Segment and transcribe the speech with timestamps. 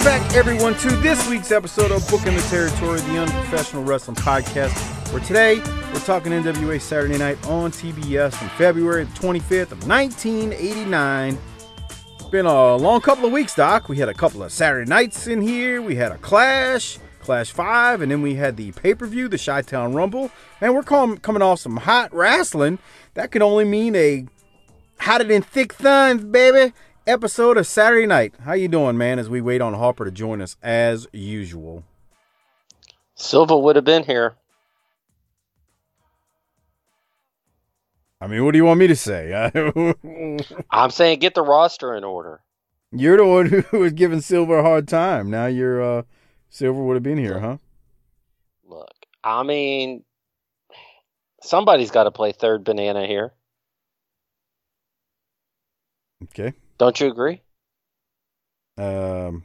[0.00, 4.16] Welcome back, everyone, to this week's episode of Book in the Territory, the Unprofessional Wrestling
[4.16, 4.72] Podcast.
[5.12, 5.58] Where today
[5.92, 11.38] we're talking NWA Saturday Night on TBS from February the 25th of 1989.
[12.14, 13.90] It's been a long couple of weeks, Doc.
[13.90, 15.82] We had a couple of Saturday nights in here.
[15.82, 19.38] We had a Clash, Clash 5, and then we had the pay per view, the
[19.38, 20.30] Chi Town Rumble.
[20.62, 22.78] And we're com- coming off some hot wrestling.
[23.12, 24.24] That could only mean a
[24.98, 26.72] hotter than thick thuns, baby
[27.06, 28.34] episode of Saturday Night.
[28.44, 29.18] How you doing, man?
[29.18, 31.84] As we wait on Harper to join us as usual.
[33.14, 34.36] Silva would have been here.
[38.20, 39.32] I mean, what do you want me to say?
[40.70, 42.42] I'm saying get the roster in order.
[42.92, 45.30] You're the one who was giving Silver a hard time.
[45.30, 46.02] Now you're uh
[46.50, 47.58] Silver would have been here, huh?
[48.64, 48.92] Look,
[49.22, 50.04] I mean,
[51.40, 53.32] somebody's got to play third banana here.
[56.24, 56.52] Okay.
[56.80, 57.42] Don't you agree?
[58.78, 59.44] Um,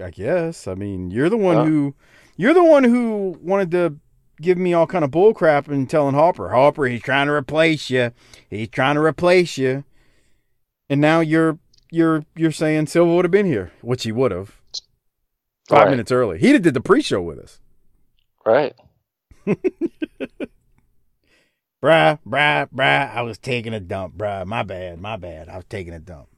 [0.00, 0.68] I guess.
[0.68, 1.64] I mean, you're the one Huh?
[1.64, 1.94] who
[2.36, 3.96] you're the one who wanted to
[4.40, 7.90] give me all kind of bull crap and telling Harper, Harper, he's trying to replace
[7.90, 8.12] you.
[8.48, 9.82] He's trying to replace you.
[10.88, 11.58] And now you're
[11.90, 14.60] you're you're saying Silva would have been here, which he would have.
[15.68, 15.90] Five Right.
[15.90, 16.38] minutes early.
[16.38, 17.58] He'd have did the pre-show with us.
[18.46, 18.74] Right.
[21.84, 23.14] Bruh, bruh, bruh.
[23.14, 24.46] I was taking a dump, bruh.
[24.46, 25.50] My bad, my bad.
[25.50, 26.28] I was taking a dump.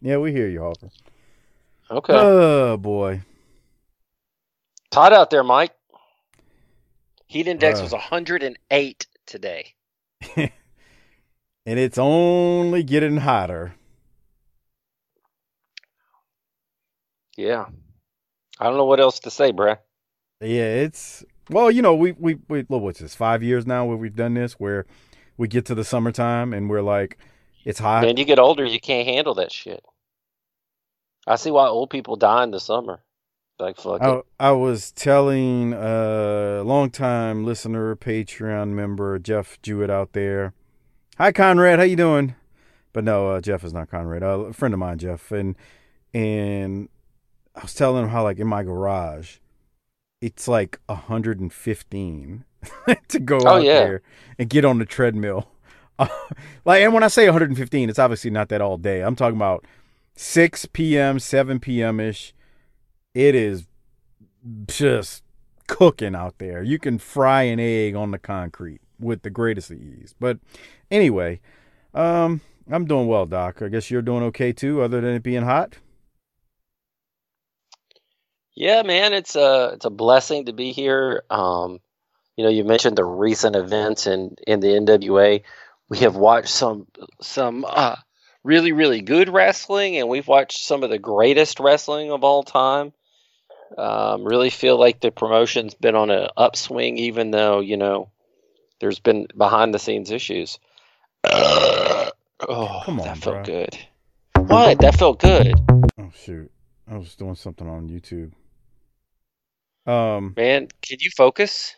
[0.00, 0.88] Yeah, we hear you, Harper.
[1.88, 2.12] Okay.
[2.12, 3.22] Oh boy.
[4.90, 5.70] Todd out there, Mike.
[7.28, 7.82] Heat index Uh.
[7.84, 9.74] was 108 today.
[10.36, 10.50] and
[11.64, 13.76] it's only getting hotter.
[17.36, 17.66] Yeah.
[18.58, 19.78] I don't know what else to say, bruh.
[20.40, 23.14] Yeah, it's well, you know, we we we what's this?
[23.14, 24.86] Five years now where we've done this, where
[25.36, 27.18] we get to the summertime and we're like,
[27.64, 28.06] it's hot.
[28.06, 29.84] And you get older, you can't handle that shit.
[31.26, 33.00] I see why old people die in the summer.
[33.58, 34.26] Like, fuck I, it.
[34.38, 40.52] I was telling a longtime listener, Patreon member Jeff Jewett out there.
[41.18, 41.78] Hi, Conrad.
[41.78, 42.34] How you doing?
[42.92, 44.22] But no, uh, Jeff is not Conrad.
[44.22, 45.56] Uh, a friend of mine, Jeff, and
[46.12, 46.88] and
[47.54, 49.38] I was telling him how like in my garage,
[50.26, 52.44] it's like 115
[53.08, 53.78] to go Oh, out yeah.
[53.78, 54.02] there
[54.38, 55.48] and get on the treadmill.
[55.98, 56.08] Uh,
[56.66, 59.00] like, and when I say 115, it's obviously not that all day.
[59.00, 59.64] I'm talking about
[60.14, 62.00] 6 p.m., 7 p.m.
[62.00, 62.34] ish.
[63.14, 63.66] It is
[64.66, 65.22] just
[65.68, 66.62] cooking out there.
[66.62, 70.14] You can fry an egg on the concrete with the greatest of ease.
[70.20, 70.38] But
[70.90, 71.40] anyway,
[71.94, 73.62] um, I'm doing well, Doc.
[73.62, 75.78] I guess you're doing okay too, other than it being hot.
[78.56, 81.22] Yeah, man, it's a it's a blessing to be here.
[81.28, 81.78] Um,
[82.36, 85.42] you know, you mentioned the recent events in in the NWA.
[85.90, 86.86] We have watched some
[87.20, 87.96] some uh,
[88.42, 92.94] really really good wrestling, and we've watched some of the greatest wrestling of all time.
[93.76, 98.08] Um, really feel like the promotion's been on an upswing, even though you know
[98.80, 100.58] there's been behind the scenes issues.
[101.24, 102.10] oh,
[102.84, 103.44] Come on, that felt bruh.
[103.44, 103.78] good.
[104.38, 104.78] What?
[104.80, 105.54] That felt good,
[105.98, 106.50] Oh shoot,
[106.90, 108.32] I was doing something on YouTube.
[109.86, 110.68] Um, man.
[110.82, 111.74] Can you focus?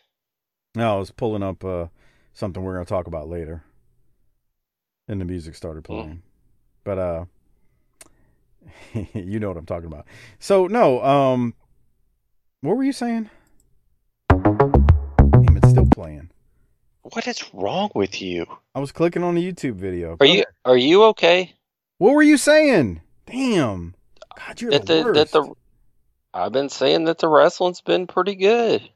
[0.74, 1.86] no, I was pulling up uh
[2.32, 3.64] something we're gonna talk about later.
[5.08, 6.22] And the music started playing,
[6.84, 7.24] but uh,
[9.14, 10.06] you know what I'm talking about.
[10.38, 11.54] So no, um,
[12.60, 13.30] what were you saying?
[14.28, 16.30] Damn, it's still playing.
[17.02, 18.44] What is wrong with you?
[18.74, 20.16] I was clicking on a YouTube video.
[20.20, 21.54] Are you are you okay?
[21.96, 23.00] What were you saying?
[23.26, 23.94] Damn.
[24.36, 25.54] God, you're That the, the that the
[26.38, 28.88] I've been saying that the wrestling's been pretty good.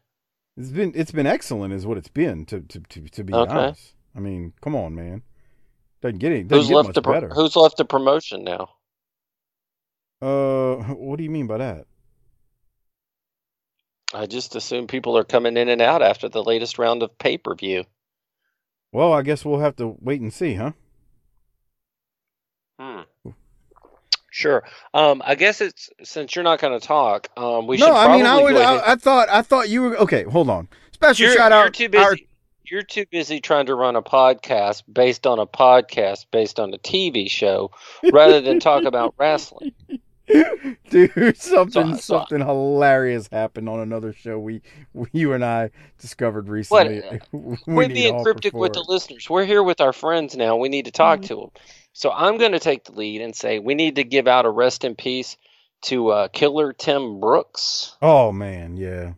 [0.56, 2.44] It's been it's been excellent, is what it's been.
[2.47, 3.53] To to to, to be Okay.
[3.53, 5.23] honest, I mean, come on, man.
[6.03, 6.43] Doesn't get any.
[6.44, 7.29] Doesn't Who's get left much the pro- better.
[7.31, 8.69] Who's left the promotion now?
[10.21, 11.87] Uh, what do you mean by that?
[14.15, 17.39] I just assume people are coming in and out after the latest round of pay
[17.39, 17.85] per view.
[18.93, 20.73] Well, I guess we'll have to wait and see, huh?
[22.79, 23.03] Hmm.
[24.43, 24.62] Sure.
[24.93, 27.29] Um, I guess it's since you're not going to talk.
[27.37, 27.87] Um, we should.
[27.89, 28.56] no, I mean, I would.
[28.56, 29.29] I, I thought.
[29.31, 30.25] I thought you were okay.
[30.25, 30.69] Hold on.
[30.93, 31.75] Special you're, shout you're out.
[31.75, 32.05] too busy.
[32.05, 32.17] our-
[32.65, 36.79] You're too busy trying to run a podcast based on a podcast based on a
[36.79, 37.71] TV show,
[38.12, 39.73] rather than talk about wrestling.
[40.91, 44.62] Dude, something So- so- something hilarious happened on another show we,
[44.94, 47.03] we you and I discovered recently.
[47.33, 49.29] we Quit need being cryptic with the listeners.
[49.29, 50.56] We're here with our friends now.
[50.56, 51.27] We need to talk Mm-hmm.
[51.29, 51.50] to them.
[51.93, 54.50] So I'm going to take the lead and say we need to give out a
[54.50, 55.37] rest in peace
[55.83, 57.97] to uh, Killer Tim Brooks.
[58.00, 59.12] Oh man, yeah.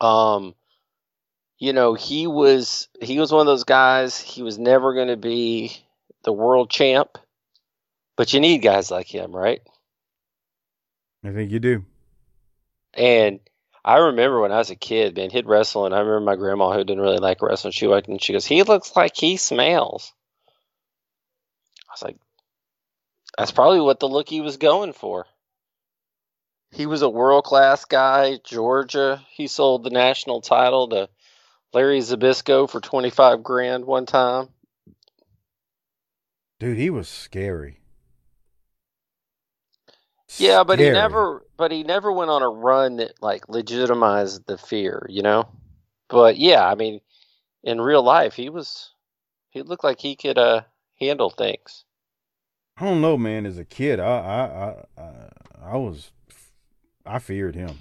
[0.00, 0.54] Um,
[1.58, 4.20] you know, he was he was one of those guys.
[4.20, 5.76] He was never going to be
[6.24, 7.18] the world champ,
[8.16, 9.62] but you need guys like him, right?
[11.24, 11.84] I think you do.
[12.92, 13.40] And
[13.84, 16.72] I remember when I was a kid, man, he'd wrestle, and I remember my grandma
[16.72, 17.72] who didn't really like wrestling.
[17.72, 20.12] She went and she goes, "He looks like he smells."
[21.96, 22.18] Was like,
[23.38, 25.26] "That's probably what the look he was going for."
[26.72, 28.38] He was a world class guy.
[28.44, 31.08] Georgia, he sold the national title to
[31.72, 34.50] Larry Zbyszko for twenty five grand one time.
[36.60, 37.80] Dude, he was scary.
[40.38, 44.58] Yeah, but he never but he never went on a run that like legitimized the
[44.58, 45.48] fear, you know?
[46.08, 47.00] But yeah, I mean
[47.62, 48.92] in real life he was
[49.48, 50.62] he looked like he could uh
[51.00, 51.85] handle things.
[52.76, 53.46] I don't know, man.
[53.46, 55.30] As a kid, I I I
[55.62, 56.10] I, was
[57.04, 57.80] I feared him.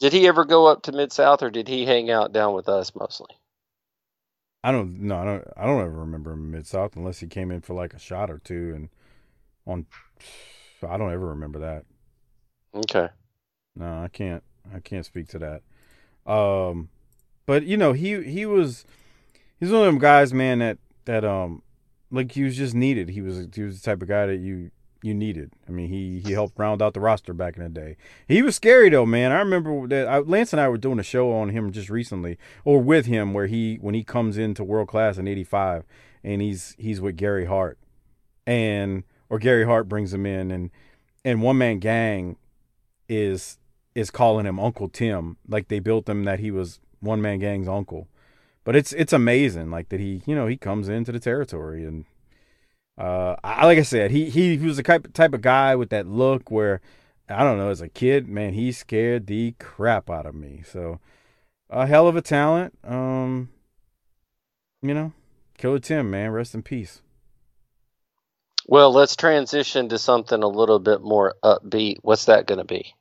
[0.00, 2.68] Did he ever go up to Mid South or did he hang out down with
[2.68, 3.34] us mostly?
[4.64, 7.50] I don't no, I don't I don't ever remember him mid south unless he came
[7.50, 8.88] in for like a shot or two and
[9.66, 9.86] on
[10.88, 11.84] I don't ever remember that.
[12.74, 13.08] Okay.
[13.74, 14.42] No, I can't.
[14.74, 16.30] I can't speak to that.
[16.30, 16.88] Um,
[17.46, 18.84] but you know, he he was
[19.58, 20.60] he's one of them guys, man.
[20.60, 21.62] That that um,
[22.12, 23.08] like he was just needed.
[23.08, 24.70] He was he was the type of guy that you
[25.02, 25.52] you needed.
[25.68, 27.96] I mean, he he helped round out the roster back in the day.
[28.28, 29.32] He was scary though, man.
[29.32, 32.38] I remember that I, Lance and I were doing a show on him just recently,
[32.64, 35.84] or with him, where he when he comes into world class in '85,
[36.22, 37.78] and he's he's with Gary Hart,
[38.46, 40.70] and or Gary Hart brings him in, and
[41.24, 42.36] and one man gang
[43.08, 43.58] is
[43.94, 47.68] is calling him Uncle Tim, like they built him that he was one man gang's
[47.68, 48.08] uncle.
[48.64, 52.04] But it's it's amazing, like that he you know he comes into the territory and
[52.98, 56.06] uh I, like I said he he, was the type type of guy with that
[56.06, 56.80] look where
[57.28, 60.62] I don't know as a kid man he scared the crap out of me.
[60.64, 61.00] So
[61.70, 62.78] a hell of a talent.
[62.84, 63.48] Um,
[64.82, 65.12] you know,
[65.56, 67.02] Killer Tim man, rest in peace.
[68.66, 71.98] Well, let's transition to something a little bit more upbeat.
[72.02, 72.94] What's that gonna be?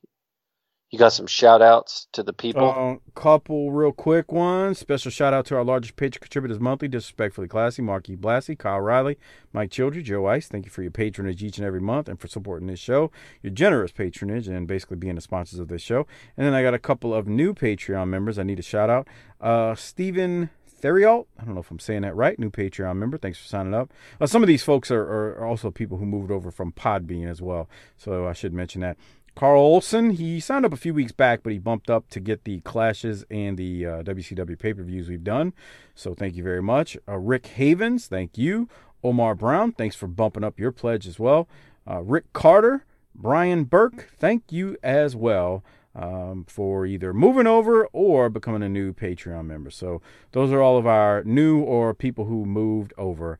[0.92, 2.68] You got some shout outs to the people?
[2.70, 4.78] Uh, couple real quick ones.
[4.78, 9.18] Special shout out to our largest patron contributors monthly, Disrespectfully Classy, Marky Blassie, Kyle Riley,
[9.54, 10.50] Mike Childry, Joe Ice.
[10.50, 13.10] Thank you for your patronage each and every month and for supporting this show,
[13.42, 16.06] your generous patronage, and basically being the sponsors of this show.
[16.36, 19.08] And then I got a couple of new Patreon members I need to shout out.
[19.40, 20.50] Uh, Stephen
[20.82, 23.18] Theriault, I don't know if I'm saying that right, new Patreon member.
[23.18, 23.94] Thanks for signing up.
[24.20, 27.42] Uh, some of these folks are, are also people who moved over from Podbean as
[27.42, 28.98] well, so I should mention that.
[29.36, 32.44] Carl Olson, he signed up a few weeks back, but he bumped up to get
[32.44, 35.54] the clashes and the uh, WCW pay per views we've done.
[35.96, 36.98] So thank you very much.
[37.08, 38.68] Uh, Rick Havens, thank you.
[39.04, 41.48] Omar Brown, thanks for bumping up your pledge as well.
[41.90, 42.86] Uh, Rick Carter,
[43.16, 45.64] Brian Burke, thank you as well
[45.96, 49.72] um, for either moving over or becoming a new Patreon member.
[49.72, 53.40] So those are all of our new or people who moved over.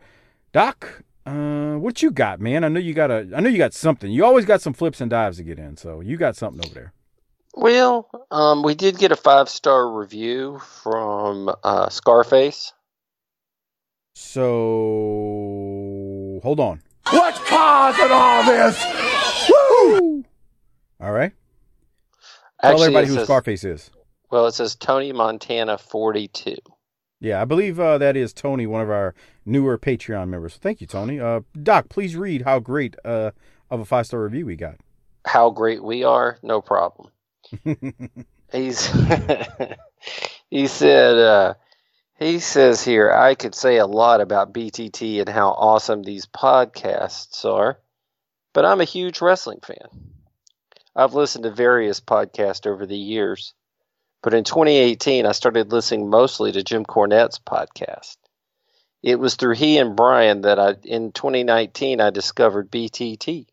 [0.52, 2.64] Doc, uh, what you got, man?
[2.64, 3.28] I know you got a.
[3.36, 4.12] I know you got something.
[4.12, 6.74] You always got some flips and dives to get in, so you got something over
[6.74, 6.94] there.
[7.54, 12.74] Well, um, we did get a five star review from uh, Scarface.
[14.14, 14.42] So
[16.44, 16.82] hold on.
[17.10, 19.50] What's causing all this?
[19.50, 20.24] Woo!
[21.00, 21.34] All right.
[22.62, 23.92] Tell Actually, everybody who says- Scarface is.
[24.30, 26.56] Well, it says Tony Montana 42.
[27.22, 29.14] Yeah, I believe uh, that is Tony, one of our
[29.46, 30.56] newer Patreon members.
[30.56, 31.20] Thank you, Tony.
[31.20, 33.30] Uh, Doc, please read how great uh,
[33.70, 34.78] of a five star review we got.
[35.24, 37.12] How great we are, no problem.
[38.52, 38.88] He's
[40.50, 41.54] he said uh,
[42.18, 47.46] he says here I could say a lot about BTT and how awesome these podcasts
[47.46, 47.80] are,
[48.52, 49.88] but I'm a huge wrestling fan.
[50.96, 53.54] I've listened to various podcasts over the years,
[54.24, 58.18] But in 2018, I started listening mostly to Jim Cornette's podcast.
[59.02, 63.48] It was through he and Brian that I, in 2019, I discovered BTT.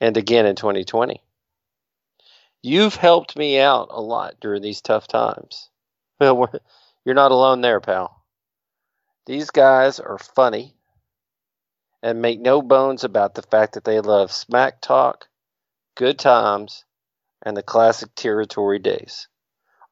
[0.00, 1.22] And again in 2020.
[2.62, 5.70] You've helped me out a lot during these tough times.
[6.20, 6.48] Well,
[7.04, 8.24] you're not alone there, pal.
[9.26, 10.74] These guys are funny
[12.02, 15.26] and make no bones about the fact that they love smack talk,
[15.96, 16.84] good times,
[17.44, 19.28] and the classic territory days.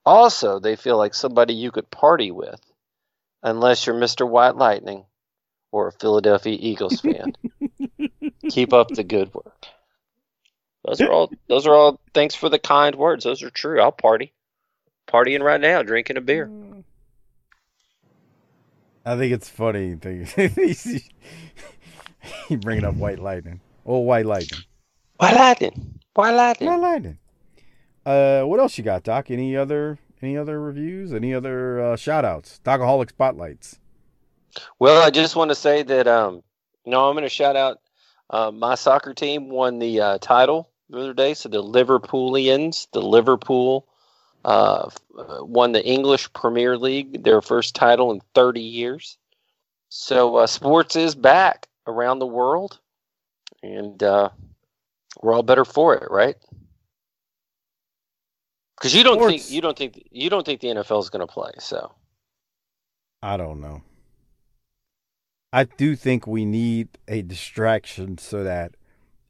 [0.04, 2.60] Also, they feel like somebody you could party with,
[3.42, 4.28] unless you're Mr.
[4.28, 5.04] White Lightning
[5.70, 7.34] or a Philadelphia Eagles fan.
[8.50, 9.66] Keep up the good work.
[10.84, 11.30] Those are all.
[11.48, 12.00] Those are all.
[12.12, 13.22] Thanks for the kind words.
[13.24, 13.80] Those are true.
[13.80, 14.32] I'll party.
[15.06, 16.48] Partying right now, drinking a beer.
[16.48, 16.82] Mm.
[19.04, 19.96] I think it's funny.
[22.48, 23.60] He bringing up White Lightning.
[23.84, 24.60] Oh, White Lightning.
[25.16, 25.98] White Lightning.
[26.14, 26.68] White Lightning.
[26.68, 27.18] White Lightning.
[28.04, 29.30] Uh, what else you got, Doc?
[29.30, 31.12] Any other any other reviews?
[31.12, 32.60] Any other uh, shout outs?
[32.64, 33.78] Docaholic spotlights.
[34.78, 36.42] Well, I just want to say that um,
[36.86, 37.80] know, I'm going to shout out
[38.30, 41.34] uh, my soccer team won the uh, title the other day.
[41.34, 43.86] So the Liverpoolians, the Liverpool,
[44.44, 44.90] uh,
[45.40, 49.18] won the English Premier League, their first title in 30 years.
[49.88, 52.80] So uh, sports is back around the world,
[53.62, 54.30] and uh,
[55.20, 56.36] we're all better for it, right?
[58.78, 59.44] Because you don't sports.
[59.44, 61.92] think you don't think you don't think the NFL is going to play, so
[63.22, 63.82] I don't know.
[65.52, 68.74] I do think we need a distraction so that,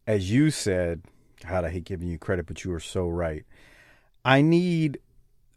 [0.07, 1.03] as you said,
[1.49, 3.45] God, I hate giving you credit, but you are so right.
[4.25, 4.99] I need,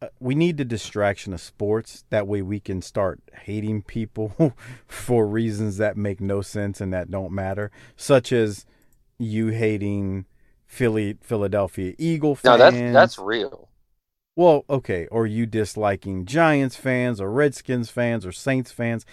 [0.02, 2.04] uh, we need the distraction of sports.
[2.10, 4.56] That way we can start hating people
[4.88, 8.66] for reasons that make no sense and that don't matter, such as
[9.20, 10.26] you hating
[10.66, 12.58] Philly, Philadelphia Eagle fans.
[12.58, 13.70] No, that's that's real.
[14.36, 19.06] Well, okay, or you disliking Giants fans or Redskins fans or Saints fans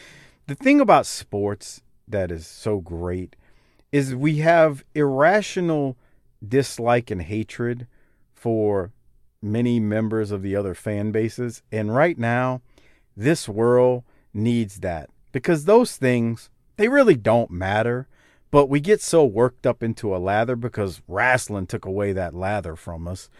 [0.46, 3.36] the thing about sports that is so great
[3.92, 5.96] is we have irrational
[6.46, 7.86] dislike and hatred
[8.34, 8.92] for
[9.40, 11.62] many members of the other fan bases.
[11.70, 12.60] And right now,
[13.16, 14.02] this world
[14.34, 18.08] needs that because those things, they really don't matter.
[18.50, 22.76] But we get so worked up into a lather because wrestling took away that lather
[22.76, 23.30] from us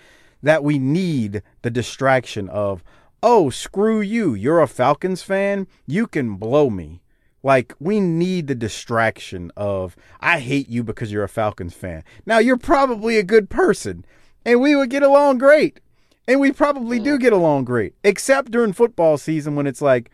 [0.42, 2.82] that we need the distraction of,
[3.22, 4.34] oh, screw you.
[4.34, 5.66] You're a Falcons fan.
[5.86, 7.02] You can blow me.
[7.44, 12.04] Like, we need the distraction of, I hate you because you're a Falcons fan.
[12.24, 14.04] Now, you're probably a good person,
[14.44, 15.80] and we would get along great.
[16.28, 20.08] And we probably do get along great, except during football season when it's like,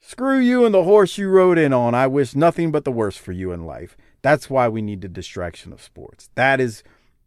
[0.00, 1.94] screw you and the horse you rode in on.
[1.94, 3.94] I wish nothing but the worst for you in life.
[4.22, 6.30] That's why we need the distraction of sports.
[6.34, 6.82] That is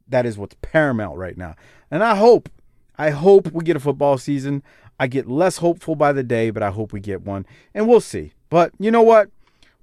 [0.09, 1.55] that is what's paramount right now.
[1.91, 2.49] And I hope
[2.97, 4.63] I hope we get a football season.
[4.99, 7.45] I get less hopeful by the day, but I hope we get one.
[7.73, 8.33] And we'll see.
[8.49, 9.29] But you know what?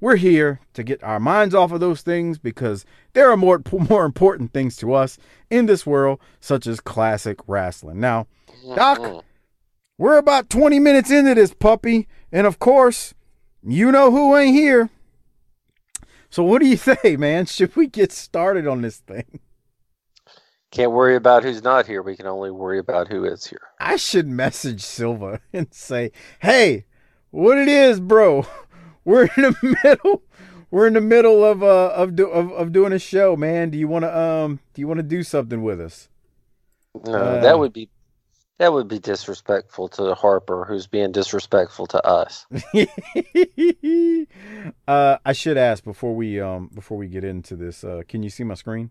[0.01, 4.05] We're here to get our minds off of those things because there are more more
[4.05, 5.19] important things to us
[5.51, 8.01] in this world, such as classic wrestling.
[8.01, 8.27] Now,
[8.75, 9.21] Doc, mm-hmm.
[9.97, 13.15] we're about 20 minutes into this puppy, and of course,
[13.63, 14.91] you know who ain't here.
[16.29, 17.47] So what do you say, man?
[17.47, 19.41] Should we get started on this thing?
[20.75, 22.03] Can't worry about who's not here.
[22.03, 23.61] We can only worry about who is here.
[23.79, 26.87] I should message Silva and say, "Hey,
[27.31, 28.45] what it is, bro?
[29.05, 30.23] We're in the middle.
[30.73, 33.71] We're in the middle of uh of do, of, of doing a show, man.
[33.71, 36.09] Do you want to um do you want to do something with us?
[37.07, 37.89] No, uh, that would be
[38.59, 42.47] that would be disrespectful to Harper, who's being disrespectful to us.
[44.89, 47.85] uh, I should ask before we um before we get into this.
[47.85, 48.91] Uh, can you see my screen?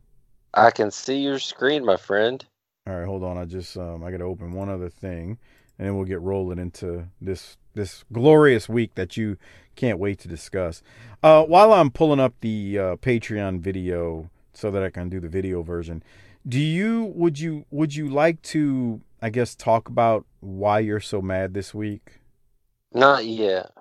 [0.54, 2.44] I can see your screen, my friend.
[2.86, 3.38] All right, hold on.
[3.38, 5.38] I just um I got to open one other thing,
[5.78, 9.38] and then we'll get rolling into this this glorious week that you
[9.76, 10.84] can't wait to discuss.
[11.24, 15.30] Uh, while I'm pulling up the uh, Patreon video so that I can do the
[15.30, 16.04] video version,
[16.48, 21.22] do you would you would you like to I guess talk about why you're so
[21.22, 22.20] mad this week?
[22.94, 23.72] Not yet.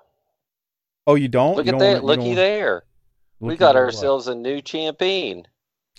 [1.05, 1.57] Oh, you don't?
[1.57, 2.03] Look you at don't that!
[2.03, 2.83] Looky there.
[3.39, 4.37] We got ourselves what?
[4.37, 5.45] a new champion.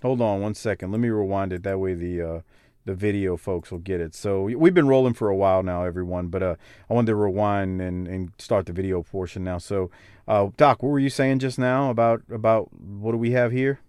[0.05, 0.91] Hold on one second.
[0.91, 1.63] Let me rewind it.
[1.63, 2.41] That way the uh,
[2.85, 4.15] the video folks will get it.
[4.15, 6.29] So we've been rolling for a while now, everyone.
[6.29, 6.57] But uh,
[6.91, 9.57] I wanted to rewind and, and start the video portion now.
[9.57, 9.91] So,
[10.29, 13.81] uh, Doc, what were you saying just now about about what do we have here?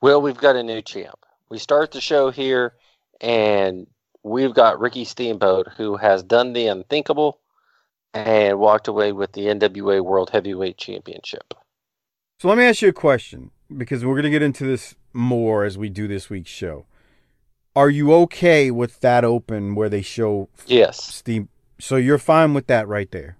[0.00, 1.26] Well, we've got a new champ.
[1.50, 2.72] We start the show here,
[3.20, 3.86] and
[4.22, 7.38] we've got Ricky Steamboat, who has done the unthinkable
[8.14, 11.52] and walked away with the NWA World Heavyweight Championship.
[12.40, 15.64] So let me ask you a question because we're going to get into this more
[15.64, 16.86] as we do this week's show
[17.74, 21.02] Are you okay with that open where they show Yes.
[21.02, 21.48] Steam?
[21.78, 23.38] So you're fine with that right there.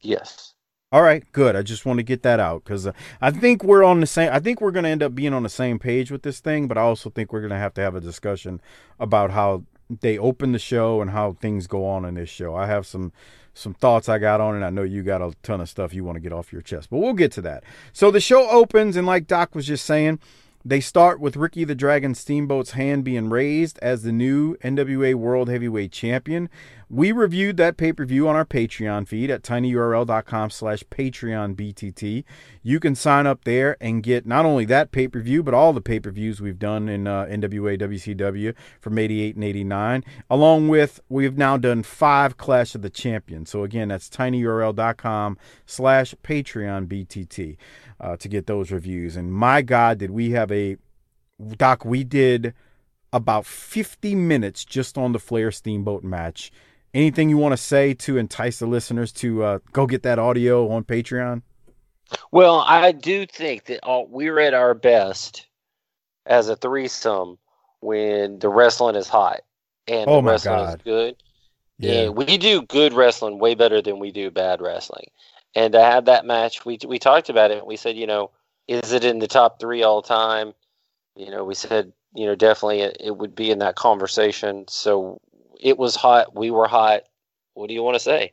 [0.00, 0.54] Yes.
[0.90, 1.54] All right, good.
[1.54, 4.32] I just want to get that out because uh, I think we're on the same.
[4.32, 6.66] I think we're going to end up being on the same page with this thing,
[6.66, 8.60] but I also think we're going to have to have a discussion
[8.98, 9.64] about how
[10.00, 12.54] they open the show and how things go on in this show.
[12.56, 13.12] I have some
[13.54, 14.64] some thoughts I got on it.
[14.64, 16.88] I know you got a ton of stuff you want to get off your chest,
[16.90, 17.64] but we'll get to that.
[17.92, 20.18] So the show opens, and like Doc was just saying,
[20.68, 25.48] they start with Ricky the Dragon Steamboat's hand being raised as the new NWA World
[25.48, 26.50] Heavyweight Champion.
[26.90, 32.24] We reviewed that pay-per-view on our Patreon feed at tinyurl.com slash Patreon BTT.
[32.62, 36.40] You can sign up there and get not only that pay-per-view, but all the pay-per-views
[36.42, 41.82] we've done in uh, NWA WCW from 88 and 89, along with we've now done
[41.82, 43.50] five Clash of the Champions.
[43.50, 47.56] So again, that's tinyurl.com slash Patreon BTT
[48.00, 49.16] uh, to get those reviews.
[49.16, 50.76] And my God, did we have a
[51.56, 52.54] Doc, we did
[53.12, 56.50] about 50 minutes just on the Flair Steamboat match.
[56.94, 60.68] Anything you want to say to entice the listeners to uh, go get that audio
[60.70, 61.42] on Patreon?
[62.32, 65.46] Well, I do think that all, we're at our best
[66.26, 67.38] as a threesome
[67.80, 69.40] when the wrestling is hot
[69.86, 70.68] and Oh the my wrestling God.
[70.68, 71.16] is good.
[71.78, 72.08] Yeah.
[72.08, 75.06] And we do good wrestling way better than we do bad wrestling.
[75.54, 77.66] And to have that match, we we talked about it.
[77.66, 78.30] We said, you know,
[78.66, 80.52] is it in the top three all time?
[81.16, 84.66] You know, we said, you know, definitely it, it would be in that conversation.
[84.68, 85.20] So
[85.60, 86.36] it was hot.
[86.36, 87.02] We were hot.
[87.54, 88.32] What do you want to say?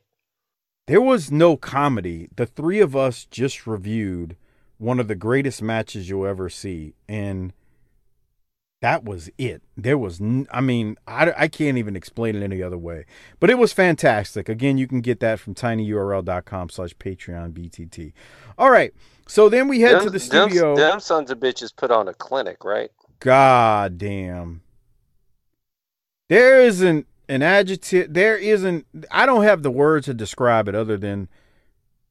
[0.88, 2.30] There was no comedy.
[2.36, 4.36] The three of us just reviewed
[4.78, 7.54] one of the greatest matches you'll ever see, and
[8.86, 9.64] that was it.
[9.76, 13.06] There was, n- I mean, I, I can't even explain it any other way.
[13.40, 14.48] But it was fantastic.
[14.48, 18.14] Again, you can get that from tinyurl.com slash Patreon BTT.
[18.60, 18.94] All right,
[19.28, 20.76] so then we head to the them, studio.
[20.76, 22.92] them sons of bitches put on a clinic, right?
[23.20, 24.62] God damn.
[26.30, 28.14] There isn't an adjective.
[28.14, 28.86] There isn't.
[29.10, 31.28] I don't have the words to describe it other than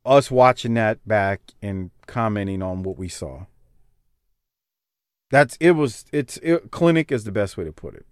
[0.04, 3.44] us watching that back and commenting on what we saw.
[5.30, 5.72] That's it.
[5.72, 8.06] Was it's it, clinic is the best way to put it.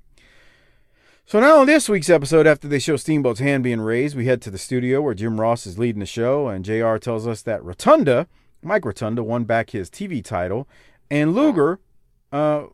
[1.24, 4.42] So now on this week's episode, after they show Steamboat's hand being raised, we head
[4.42, 6.96] to the studio where Jim Ross is leading the show, and Jr.
[6.96, 8.26] tells us that Rotunda,
[8.60, 10.68] Mike Rotunda, won back his TV title,
[11.10, 11.78] and Luger,
[12.32, 12.64] uh,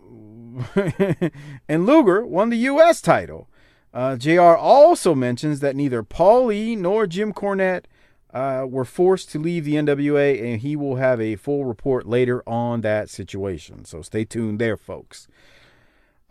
[1.69, 3.01] and Luger won the U.S.
[3.01, 3.49] title.
[3.93, 4.41] Uh, Jr.
[4.41, 7.85] also mentions that neither Paul Lee nor Jim Cornette
[8.33, 12.43] uh, were forced to leave the NWA, and he will have a full report later
[12.49, 13.85] on that situation.
[13.85, 15.29] So stay tuned there, folks.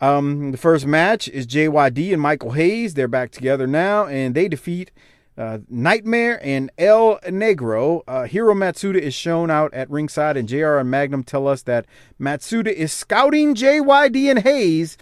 [0.00, 2.94] Um, the first match is JYD and Michael Hayes.
[2.94, 4.92] They're back together now, and they defeat
[5.36, 8.02] uh, Nightmare and El Negro.
[8.06, 11.86] Uh, Hiro Matsuda is shown out at ringside, and JR and Magnum tell us that
[12.20, 14.98] Matsuda is scouting JYD and Hayes,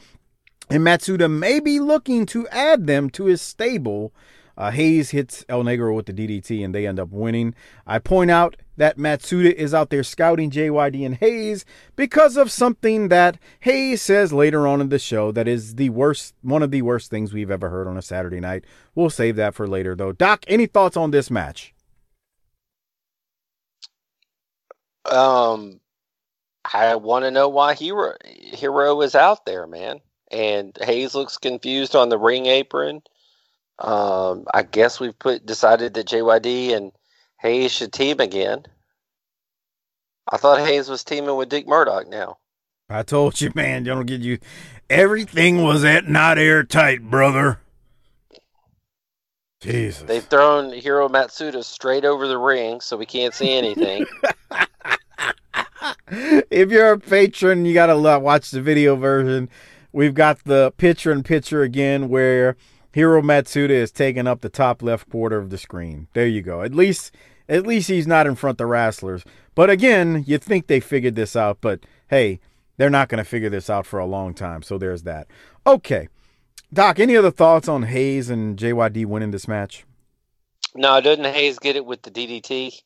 [0.70, 4.12] and Matsuda may be looking to add them to his stable.
[4.56, 7.54] Uh, Hayes hits El Negro with the DDT, and they end up winning.
[7.86, 11.64] I point out that Matsuda is out there scouting JYD and Hayes
[11.94, 16.34] because of something that Hayes says later on in the show that is the worst,
[16.42, 18.64] one of the worst things we've ever heard on a Saturday night.
[18.94, 20.12] We'll save that for later, though.
[20.12, 21.74] Doc, any thoughts on this match?
[25.10, 25.80] Um,
[26.72, 30.00] I want to know why Hiro Hiro is out there, man.
[30.30, 33.02] And Hayes looks confused on the ring apron.
[33.78, 36.92] Um, I guess we've put decided that JYD and
[37.40, 38.64] Hayes should team again.
[40.30, 42.38] I thought Hayes was teaming with Dick Murdoch now.
[42.88, 44.38] I told you, man, don't get you.
[44.88, 47.60] Everything was at not airtight, brother.
[49.60, 50.02] Jesus.
[50.02, 54.06] They've thrown Hiro Matsuda straight over the ring, so we can't see anything.
[56.08, 59.48] if you're a patron, you got to watch the video version.
[59.92, 62.56] We've got the picture in picture again where
[62.96, 66.08] Hiro Matsuda is taking up the top left quarter of the screen.
[66.14, 66.62] There you go.
[66.62, 67.14] At least
[67.46, 69.22] at least he's not in front of the wrestlers.
[69.54, 72.40] But again, you think they figured this out, but hey,
[72.78, 74.62] they're not going to figure this out for a long time.
[74.62, 75.26] So there's that.
[75.66, 76.08] Okay.
[76.72, 79.84] Doc, any other thoughts on Hayes and JYD winning this match?
[80.74, 82.80] no, doesn't Hayes get it with the DDT?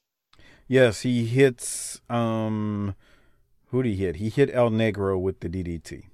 [0.67, 2.97] Yes, he hits um
[3.67, 4.17] who did he hit?
[4.17, 6.07] He hit El Negro with the DDT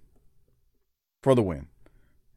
[1.22, 1.68] for the win.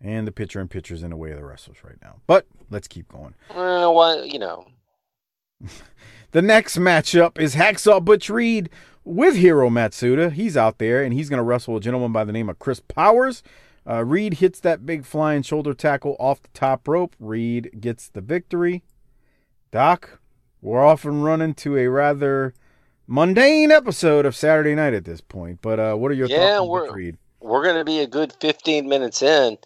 [0.01, 2.21] And the pitcher and pitcher's in the way of the wrestlers right now.
[2.25, 3.33] But let's keep going.
[3.49, 4.65] Uh, well, you know,
[6.31, 8.69] The next matchup is Hacksaw Butch Reed
[9.03, 10.31] with Hiro Matsuda.
[10.31, 12.79] He's out there and he's going to wrestle a gentleman by the name of Chris
[12.79, 13.41] Powers.
[13.89, 17.15] Uh, Reed hits that big flying shoulder tackle off the top rope.
[17.19, 18.83] Reed gets the victory.
[19.71, 20.19] Doc,
[20.61, 22.53] we're off and running to a rather
[23.07, 25.59] mundane episode of Saturday night at this point.
[25.63, 27.17] But uh, what are your Yeah, thoughts on we're- Butch Reed?
[27.41, 29.57] we're going to be a good 15 minutes in.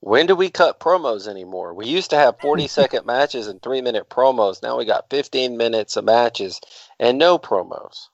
[0.00, 1.74] When do we cut promos anymore?
[1.74, 4.62] We used to have 40 second matches and three minute promos.
[4.62, 6.60] Now we got 15 minutes of matches
[6.98, 8.08] and no promos.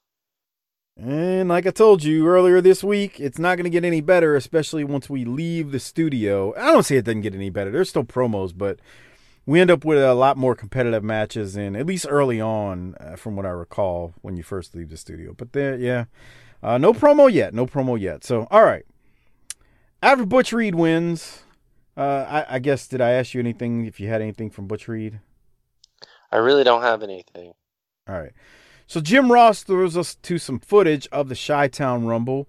[0.98, 4.34] And like I told you earlier this week, it's not going to get any better,
[4.34, 6.54] especially once we leave the studio.
[6.56, 7.70] I don't say it doesn't get any better.
[7.70, 8.80] There's still promos, but
[9.44, 13.14] we end up with a lot more competitive matches, and at least early on, uh,
[13.16, 15.34] from what I recall, when you first leave the studio.
[15.36, 16.06] But there, yeah,
[16.62, 17.52] uh, no promo yet.
[17.52, 18.24] No promo yet.
[18.24, 18.86] So, all right.
[20.02, 21.44] After Butch Reed wins,
[21.96, 23.86] uh, I, I guess did I ask you anything?
[23.86, 25.20] If you had anything from Butch Reed?
[26.30, 27.52] I really don't have anything.
[28.08, 28.32] All right.
[28.86, 32.48] So Jim Ross throws us to some footage of the Chi-Town Rumble.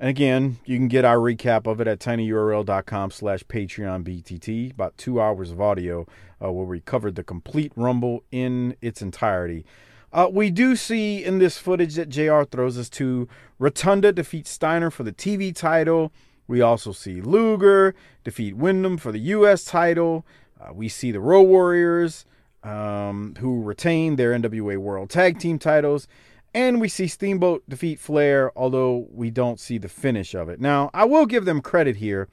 [0.00, 4.72] And again, you can get our recap of it at tinyurl.com slash Patreon BTT.
[4.72, 6.06] About two hours of audio
[6.42, 9.64] uh, where we covered the complete Rumble in its entirety.
[10.12, 14.90] Uh, we do see in this footage that JR throws us to Rotunda defeats Steiner
[14.90, 16.12] for the TV title.
[16.48, 19.64] We also see Luger defeat Windham for the U.S.
[19.64, 20.26] title.
[20.60, 22.24] Uh, we see the Road Warriors
[22.64, 26.08] um, who retain their NWA World Tag Team titles.
[26.54, 30.60] And we see Steamboat defeat Flair, although we don't see the finish of it.
[30.60, 32.28] Now, I will give them credit here.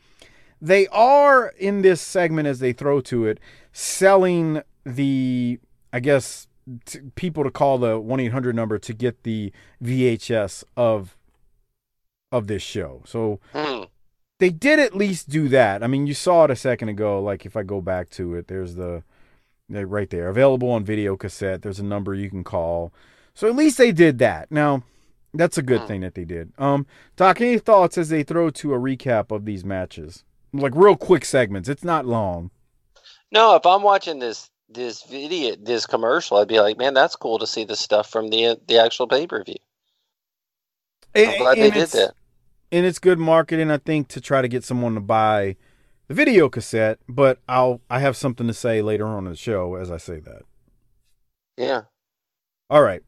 [0.62, 3.40] They are in this segment, as they throw to it,
[3.74, 5.60] selling the,
[5.92, 6.48] I guess,
[6.86, 9.52] t- people to call the 1 800 number to get the
[9.84, 11.18] VHS of
[12.32, 13.04] of this show.
[13.06, 13.84] So Hmm.
[14.40, 15.84] They did at least do that.
[15.84, 17.22] I mean, you saw it a second ago.
[17.22, 19.04] Like if I go back to it, there's the
[19.70, 21.62] right there, available on video cassette.
[21.62, 22.94] There's a number you can call.
[23.34, 24.52] So at least they did that.
[24.52, 24.84] Now,
[25.34, 26.54] that's a good thing that they did.
[26.58, 30.24] Um, Doc, any thoughts as they throw to a recap of these matches?
[30.54, 31.68] Like real quick segments.
[31.68, 32.52] It's not long.
[33.32, 37.40] No, if I'm watching this this video, this commercial, I'd be like, man, that's cool
[37.40, 39.56] to see the stuff from the the actual pay per view.
[41.16, 42.14] I'm glad they did that.
[42.76, 45.56] And it's good marketing, I think, to try to get someone to buy
[46.10, 47.00] the video cassette.
[47.08, 50.20] But I'll I have something to say later on in the show as I say
[50.20, 50.42] that.
[51.56, 51.84] Yeah.
[52.70, 53.02] All right.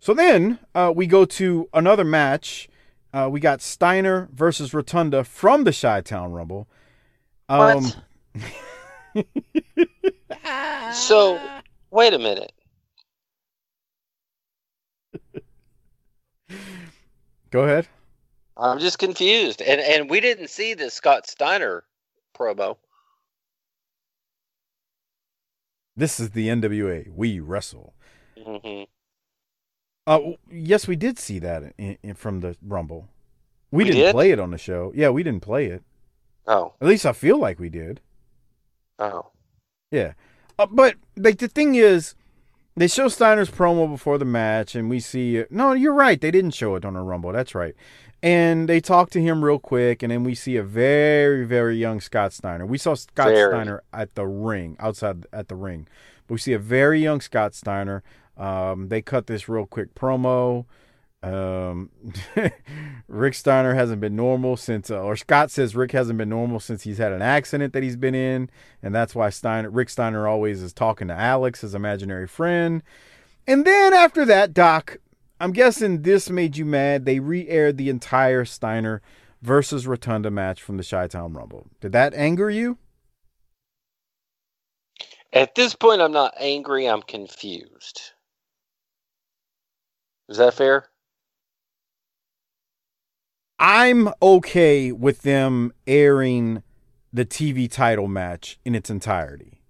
[0.00, 2.70] So then uh, we go to another match.
[3.12, 6.66] Uh, we got Steiner versus Rotunda from the Chi-Town Rumble.
[7.50, 7.92] Um,
[9.12, 9.26] What?
[10.94, 11.38] so,
[11.90, 12.52] wait a minute.
[17.50, 17.86] Go ahead.
[18.62, 21.84] I'm just confused, and and we didn't see the Scott Steiner
[22.34, 22.78] promo.
[25.96, 27.08] This is the NWA.
[27.08, 27.94] We wrestle.
[28.36, 28.82] hmm
[30.06, 33.08] Uh, yes, we did see that in, in, from the Rumble.
[33.72, 34.10] We, We didn't did?
[34.10, 34.92] play it on the show.
[34.94, 35.82] Yeah, we didn't play it.
[36.46, 38.00] Oh, At least I feel like we did.
[38.98, 39.32] oh,
[39.90, 40.12] Yeah.
[40.58, 42.14] Uh, but like the thing is,
[42.76, 45.44] they show Steiner's promo before the match, and we see.
[45.50, 46.20] No, you're right.
[46.20, 47.32] They didn't show it on the Rumble.
[47.32, 47.74] That's right.
[48.22, 52.00] And they talk to him real quick, and then we see a very, very young
[52.00, 52.64] Scott Steiner.
[52.64, 53.50] We saw Scott Very.
[53.50, 55.88] Steiner at the ring, outside at the ring.
[56.28, 58.04] But we see a very young Scott Steiner.
[58.36, 60.66] Um, they cut this real quick promo.
[61.22, 61.90] Um,
[63.08, 66.82] Rick Steiner hasn't been normal since, uh, or Scott says Rick hasn't been normal since
[66.82, 68.50] he's had an accident that he's been in,
[68.82, 72.82] and that's why Steiner, Rick Steiner, always is talking to Alex, his imaginary friend.
[73.46, 74.98] And then after that, Doc,
[75.42, 77.04] I'm guessing this made you mad.
[77.04, 79.02] They re-aired the entire Steiner
[79.42, 81.66] versus Rotunda match from the Chi-Town Rumble.
[81.80, 82.78] Did that anger you?
[85.32, 86.86] At this point, I'm not angry.
[86.86, 88.12] I'm confused.
[90.28, 90.86] Is that fair?
[93.58, 96.62] I'm okay with them airing
[97.12, 99.60] the TV title match in its entirety.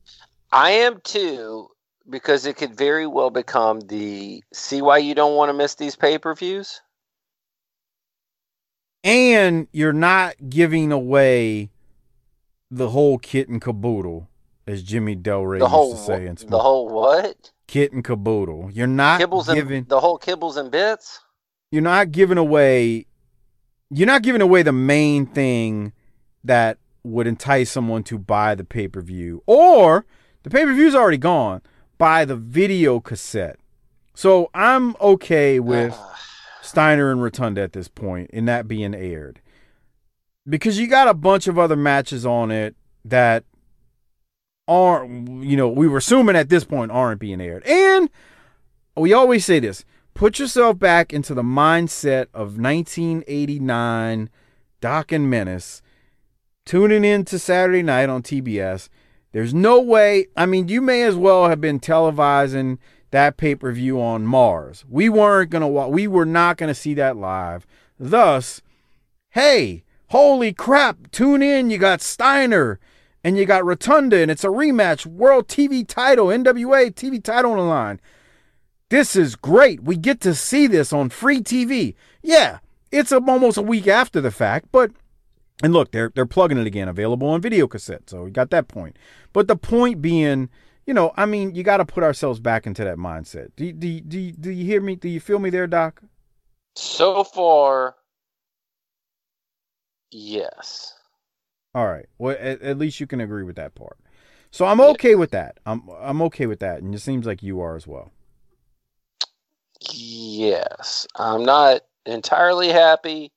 [0.52, 1.68] I am too,
[2.08, 5.96] because it could very well become the see why you don't want to miss these
[5.96, 6.80] pay per views.
[9.04, 11.70] and you're not giving away
[12.70, 14.28] the whole kit and caboodle,
[14.66, 17.50] as Jimmy Del Ray The used whole to say in the whole what?
[17.66, 18.70] kit and caboodle.
[18.72, 19.78] You're not Kibbles giving.
[19.78, 21.20] and the whole kibbles and bits.
[21.70, 23.06] You're not giving away.
[23.90, 25.92] You're not giving away the main thing
[26.44, 30.06] that would entice someone to buy the pay per view, or
[30.44, 31.60] the pay per view's already gone.
[32.02, 33.60] Buy the video cassette.
[34.14, 35.94] So I'm okay with.
[35.96, 36.12] Ah,
[36.72, 39.40] Steiner and Rotunda at this point in that being aired.
[40.48, 43.44] Because you got a bunch of other matches on it that
[44.66, 47.64] aren't, you know, we were assuming at this point aren't being aired.
[47.66, 48.08] And
[48.96, 49.84] we always say this
[50.14, 54.30] put yourself back into the mindset of 1989
[54.80, 55.82] Doc and Menace,
[56.64, 58.88] tuning in to Saturday night on TBS.
[59.32, 62.78] There's no way, I mean, you may as well have been televising
[63.10, 64.84] that pay per view on Mars.
[64.88, 67.66] We weren't gonna we were not gonna see that live.
[67.98, 68.62] Thus,
[69.30, 71.70] hey, Holy crap, tune in.
[71.70, 72.78] You got Steiner
[73.24, 75.06] and you got Rotunda, and it's a rematch.
[75.06, 77.98] World TV title, NWA TV title on the line.
[78.90, 79.82] This is great.
[79.82, 81.94] We get to see this on free TV.
[82.22, 82.58] Yeah,
[82.90, 84.90] it's almost a week after the fact, but
[85.62, 88.08] and look, they're they're plugging it again, available on video cassette.
[88.08, 88.96] So we got that point.
[89.32, 90.50] But the point being,
[90.86, 93.50] you know, I mean, you got to put ourselves back into that mindset.
[93.56, 94.96] Do, do, do, do you hear me?
[94.96, 96.02] Do you feel me there, Doc?
[96.74, 97.96] So far,
[100.10, 100.94] yes.
[101.74, 102.06] All right.
[102.18, 103.98] Well, at, at least you can agree with that part.
[104.50, 105.58] So I'm okay with that.
[105.64, 108.10] I'm I'm okay with that, and it seems like you are as well.
[109.90, 111.06] Yes.
[111.16, 113.31] I'm not entirely happy.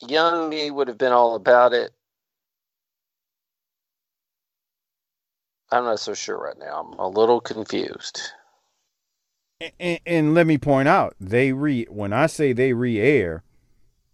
[0.00, 1.92] Young me would have been all about it.
[5.70, 6.90] I'm not so sure right now.
[6.92, 8.20] I'm a little confused.
[9.80, 13.42] And, and let me point out, they re when I say they re-air,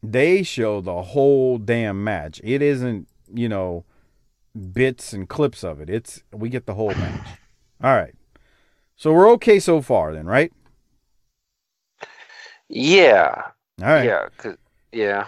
[0.02, 2.40] they show the whole damn match.
[2.44, 3.84] It isn't, you know,
[4.72, 5.90] bits and clips of it.
[5.90, 7.26] It's we get the whole match.
[7.82, 8.14] All right.
[8.96, 10.52] So we're okay so far then, right?
[12.68, 13.42] Yeah.
[13.80, 14.04] All right.
[14.04, 14.28] Yeah.
[14.92, 15.26] yeah.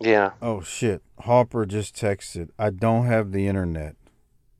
[0.00, 0.32] Yeah.
[0.42, 1.02] Oh shit.
[1.20, 2.50] Harper just texted.
[2.58, 3.96] I don't have the internet.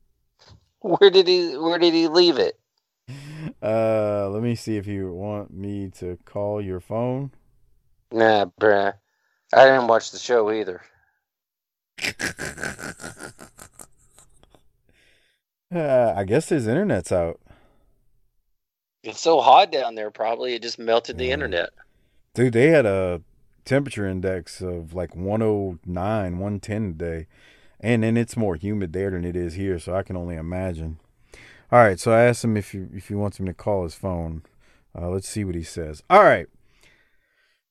[0.79, 2.59] Where did he Where did he leave it?
[3.61, 7.31] Uh let me see if you want me to call your phone.
[8.11, 8.93] Nah, bruh.
[9.53, 10.81] I didn't watch the show either.
[15.73, 17.41] Uh, I guess his internet's out.
[19.03, 20.11] It's so hot down there.
[20.11, 21.71] Probably it just melted the internet.
[22.33, 23.21] Dude, they had a
[23.67, 25.83] temperature index of like 109,
[26.39, 27.27] 110 today.
[27.79, 30.99] And then it's more humid there than it is here, so I can only imagine.
[31.71, 33.93] All right, so I asked him if he, if he wants him to call his
[33.93, 34.43] phone.
[34.99, 36.01] Uh, let's see what he says.
[36.09, 36.47] All right.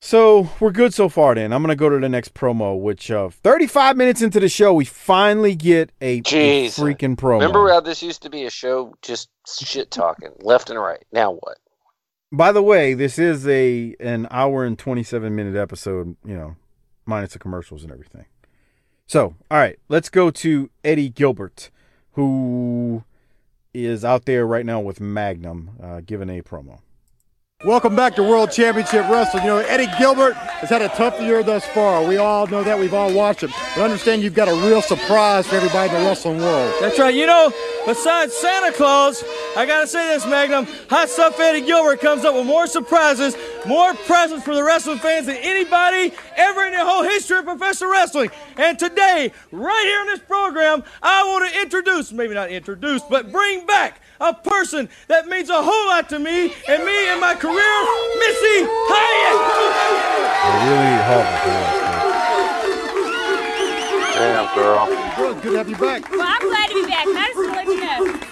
[0.00, 1.52] So we're good so far then.
[1.52, 4.72] I'm going to go to the next promo, which uh, 35 minutes into the show,
[4.74, 6.78] we finally get a, Jeez.
[6.78, 7.40] freaking promo.
[7.40, 11.04] Remember how this used to be a show just shit talking left and right?
[11.10, 11.58] Now what?
[12.32, 16.56] By the way, this is a an hour and 27 minute episode, you know,
[17.04, 18.26] minus the commercials and everything.
[19.06, 21.70] So, all right, let's go to Eddie Gilbert,
[22.12, 23.04] who
[23.72, 26.80] is out there right now with Magnum, uh, giving a promo.
[27.64, 29.44] Welcome back to World Championship Wrestling.
[29.44, 32.06] You know, Eddie Gilbert has had a tough year thus far.
[32.06, 32.78] We all know that.
[32.78, 33.50] We've all watched him.
[33.74, 36.74] But understand you've got a real surprise for everybody in the wrestling world.
[36.82, 37.14] That's right.
[37.14, 37.50] You know,
[37.86, 39.24] besides Santa Claus,
[39.56, 40.66] I gotta say this, Magnum.
[40.90, 43.34] Hot Stuff Eddie Gilbert comes up with more surprises,
[43.66, 47.90] more presents for the wrestling fans than anybody ever in the whole history of professional
[47.90, 48.30] wrestling.
[48.58, 53.32] And today, right here in this program, I want to introduce, maybe not introduce, but
[53.32, 57.34] bring back a person that means a whole lot to me and me and my
[57.34, 57.76] career,
[58.18, 59.38] Missy Hyatt.
[60.46, 61.76] They're really horrible.
[64.16, 64.86] Damn, girl.
[65.16, 66.10] Good, good to have you back.
[66.10, 67.06] Well, I'm glad to be back.
[67.06, 68.25] And I just want to let you know,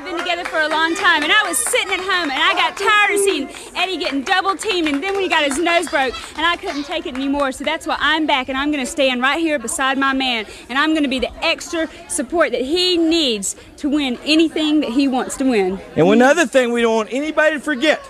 [0.00, 2.54] Have been together for a long time, and I was sitting at home, and I
[2.54, 5.90] got tired of seeing Eddie getting double teamed, and then when he got his nose
[5.90, 7.52] broke, and I couldn't take it anymore.
[7.52, 10.46] So that's why I'm back, and I'm going to stand right here beside my man,
[10.70, 14.88] and I'm going to be the extra support that he needs to win anything that
[14.88, 15.78] he wants to win.
[15.96, 18.00] And one other thing we don't want anybody to forget.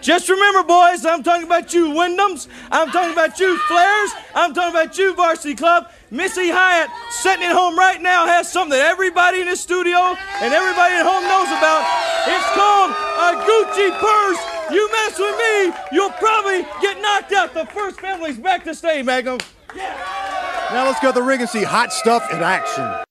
[0.00, 2.48] Just remember, boys, I'm talking about you, Windhams.
[2.72, 4.08] I'm talking about you, Flairs.
[4.34, 5.90] I'm talking about you, Varsity Club.
[6.10, 10.52] Missy Hyatt, sitting at home right now, has something that everybody in the studio and
[10.52, 11.86] everybody at home knows about.
[12.26, 14.40] It's called a Gucci purse.
[14.74, 17.54] You mess with me, you'll probably get knocked out.
[17.54, 19.38] The first family's back to stay, Magnum.
[19.76, 23.04] Now let's go to the ring and see hot stuff in action.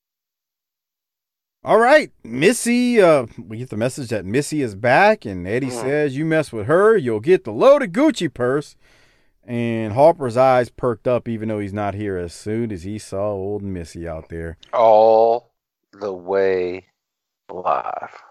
[1.64, 3.02] All right, Missy.
[3.02, 6.68] Uh, we get the message that Missy is back, and Eddie says, "You mess with
[6.68, 8.76] her, you'll get the loaded Gucci purse."
[9.50, 12.18] And Harper's eyes perked up, even though he's not here.
[12.20, 15.52] As soon as he saw old Missy out there, All
[15.92, 16.86] the way
[17.52, 18.22] live.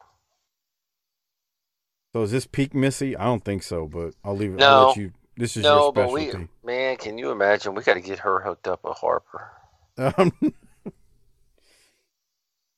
[2.15, 3.17] so is this peak Missy?
[3.17, 4.59] I don't think so, but I'll leave it.
[4.61, 4.67] No.
[4.67, 5.13] I'll let you.
[5.37, 6.49] This is No, your but we, specialty.
[6.65, 7.75] man, can you imagine?
[7.75, 9.51] We got to get her hooked up with Harper.
[9.97, 10.33] Um,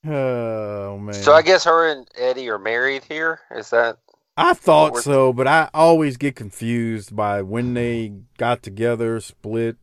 [0.07, 1.13] oh man.
[1.13, 3.39] So I guess her and Eddie are married here.
[3.55, 3.97] Is that?
[4.41, 9.77] I thought so, but I always get confused by when they got together, split.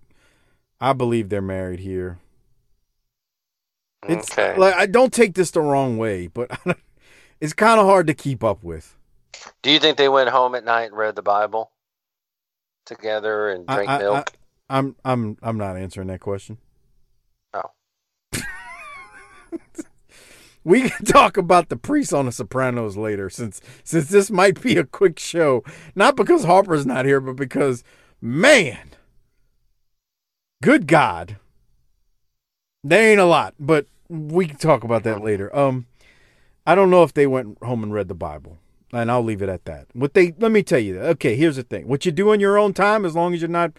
[0.81, 2.18] I believe they're married here.
[4.09, 4.57] It's okay.
[4.57, 6.51] like I don't take this the wrong way, but
[7.40, 8.97] it's kind of hard to keep up with.
[9.62, 11.73] Do you think they went home at night and read the Bible
[12.87, 14.33] together and I- drank I- milk?
[14.68, 16.59] I, I'm I'm I'm not answering that question.
[17.55, 17.71] Oh.
[20.68, 24.76] we can talk about the priest on the Sopranos later, since since this might be
[24.76, 25.64] a quick show.
[25.94, 27.83] Not because Harper's not here, but because
[28.20, 28.94] Man,
[30.61, 31.37] good God,
[32.83, 35.54] there ain't a lot, but we can talk about that later.
[35.57, 35.87] Um,
[36.66, 38.59] I don't know if they went home and read the Bible,
[38.92, 39.87] and I'll leave it at that.
[39.92, 40.98] What they let me tell you.
[40.98, 43.48] Okay, here's the thing: what you do in your own time, as long as you're
[43.48, 43.70] not,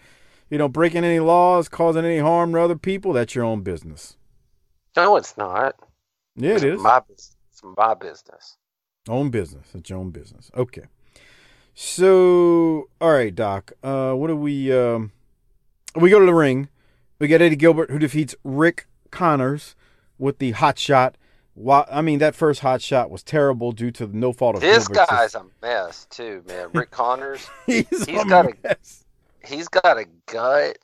[0.50, 4.16] you know, breaking any laws, causing any harm to other people, that's your own business.
[4.96, 5.76] No, it's not.
[6.40, 6.82] Yeah, it's.
[6.82, 8.58] My, bus- it's my business.
[9.08, 9.68] Own business.
[9.74, 10.50] It's your own business.
[10.56, 10.84] Okay.
[11.74, 13.72] So, all right, Doc.
[13.84, 14.72] Uh, what do we?
[14.76, 15.12] Um,
[15.96, 16.70] we go to the ring.
[17.20, 19.76] We get Eddie Gilbert who defeats Rick Connors
[20.18, 21.16] with the hot shot.
[21.54, 24.88] Why, I mean, that first hot shot was terrible due to no fault of This
[24.88, 25.10] Gilbert's.
[25.12, 26.70] guy's a mess too, man.
[26.74, 27.48] Rick Connors.
[27.66, 29.04] he's, he's a got a mess.
[29.46, 30.78] he's got a gut.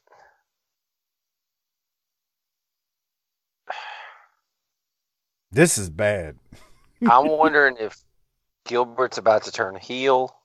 [5.56, 6.36] This is bad.
[7.10, 8.04] I'm wondering if
[8.66, 10.36] Gilbert's about to turn heel.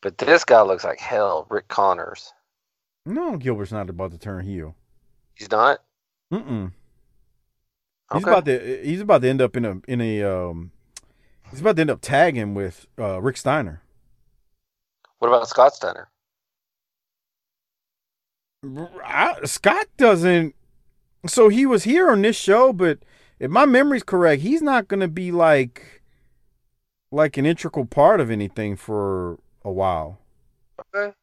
[0.00, 2.32] But this guy looks like hell, Rick Connors.
[3.04, 4.74] No, Gilbert's not about to turn heel.
[5.34, 5.80] He's not.
[6.32, 6.72] Mm-mm.
[8.14, 8.80] He's about to.
[8.82, 10.22] He's about to end up in a in a.
[10.22, 10.70] Um,
[11.50, 13.82] he's about to end up tagging with uh, Rick Steiner.
[15.18, 16.08] What about Scott Steiner?
[19.04, 20.54] I, Scott doesn't.
[21.26, 22.98] So he was here on this show, but
[23.38, 26.02] if my memory's correct, he's not going to be like
[27.10, 30.18] like an integral part of anything for a while.
[30.94, 31.14] Okay.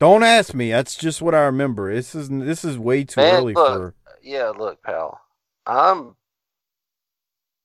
[0.00, 0.70] Don't ask me.
[0.70, 1.94] That's just what I remember.
[1.94, 3.94] This is this is way too Man, early look, for.
[4.22, 5.20] yeah, look, pal.
[5.66, 6.16] I'm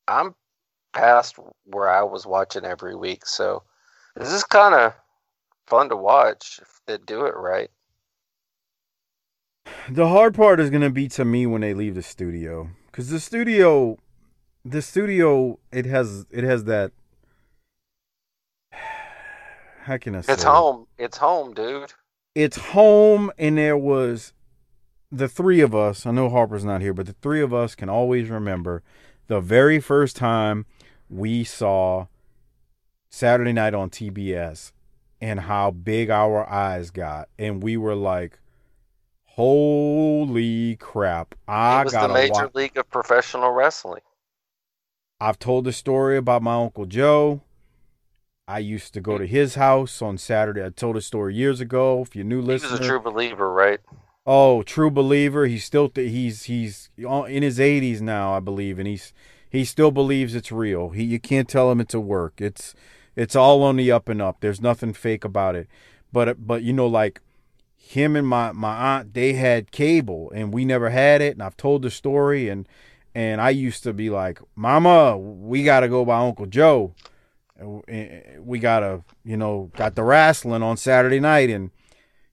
[0.08, 0.36] I'm
[0.94, 3.64] past where I was watching every week, so
[4.16, 4.94] this is kind of
[5.68, 7.70] fun to watch if they do it right.
[9.90, 13.10] The hard part is going to be to me when they leave the studio cuz
[13.10, 13.98] the studio
[14.66, 16.92] the studio it has it has that
[19.82, 20.88] how can I say It's home.
[20.98, 21.94] It's home, dude.
[22.36, 24.34] it's home and there was
[25.12, 27.88] the three of us i know harper's not here but the three of us can
[27.90, 28.84] always remember
[29.28, 30.66] the very first time
[31.10, 32.06] we saw
[33.10, 34.74] saturday night on tbs
[35.22, 38.40] and how big our eyes got and we were like
[39.38, 44.02] holy crap i it was the major watch league of professional wrestling.
[45.20, 47.42] I've told the story about my Uncle Joe.
[48.48, 50.64] I used to go to his house on Saturday.
[50.64, 52.02] I told a story years ago.
[52.02, 53.80] If you're new He was a true believer, right?
[54.26, 55.48] oh, true believer.
[55.48, 59.14] He's still th- he's he's in his 80s now, I believe, and he's
[59.50, 60.90] he still believes it's real.
[60.90, 62.40] He you can't tell him it's a work.
[62.40, 62.76] It's
[63.16, 64.38] it's all on the up and up.
[64.40, 65.68] There's nothing fake about it.
[66.14, 67.22] But but you know like
[67.88, 71.58] him and my my aunt they had cable and we never had it and I've
[71.58, 72.68] told the story and
[73.16, 76.94] and I used to be like, "Mama, we got to go by Uncle Joe.
[77.58, 81.72] And We got to, you know, got the wrestling on Saturday night and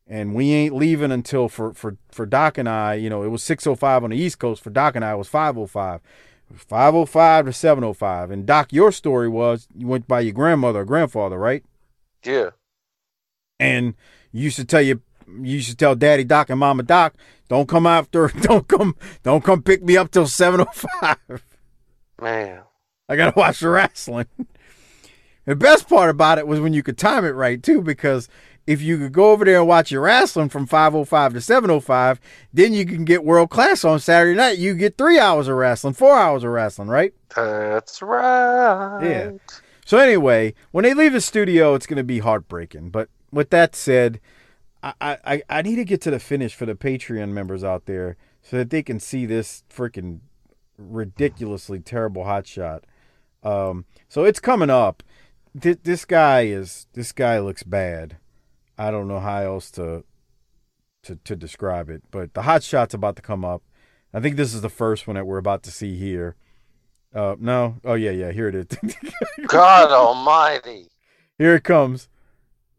[0.07, 3.43] and we ain't leaving until for for for Doc and I, you know, it was
[3.43, 4.63] 6:05 on the East Coast.
[4.63, 6.01] For Doc and I, it was 5:05.
[6.53, 8.31] 5:05 to 7:05.
[8.31, 11.65] And Doc, your story was you went by your grandmother or grandfather, right?
[12.23, 12.51] Yeah.
[13.59, 13.95] And
[14.33, 15.01] you used to tell your
[15.41, 17.15] you should tell Daddy Doc and Mama Doc,
[17.49, 21.41] don't come after, don't come, don't come pick me up till 7:05.
[22.21, 22.63] Man.
[23.09, 24.27] I gotta watch the wrestling.
[25.45, 28.29] the best part about it was when you could time it right too, because
[28.67, 32.21] if you could go over there and watch your wrestling from 505 to 705,
[32.53, 34.59] then you can get world class on Saturday night.
[34.59, 37.13] You get three hours of wrestling, four hours of wrestling, right?
[37.35, 39.01] That's right.
[39.03, 39.33] Yeah.
[39.85, 42.89] So anyway, when they leave the studio, it's gonna be heartbreaking.
[42.91, 44.19] But with that said,
[44.85, 48.17] I, I, I need to get to the finish for the Patreon members out there
[48.43, 50.21] so that they can see this freaking
[50.77, 52.85] ridiculously terrible hot shot.
[53.43, 55.03] Um, so it's coming up.
[55.59, 58.19] Th- this guy is this guy looks bad.
[58.77, 60.05] I don't know how else to
[61.05, 63.63] to to describe it, but the hot shot's about to come up.
[64.13, 66.37] I think this is the first one that we're about to see here.
[67.15, 68.95] Uh, no, oh yeah, yeah, here it is.
[69.47, 70.89] God Almighty.
[71.39, 72.09] Here it comes.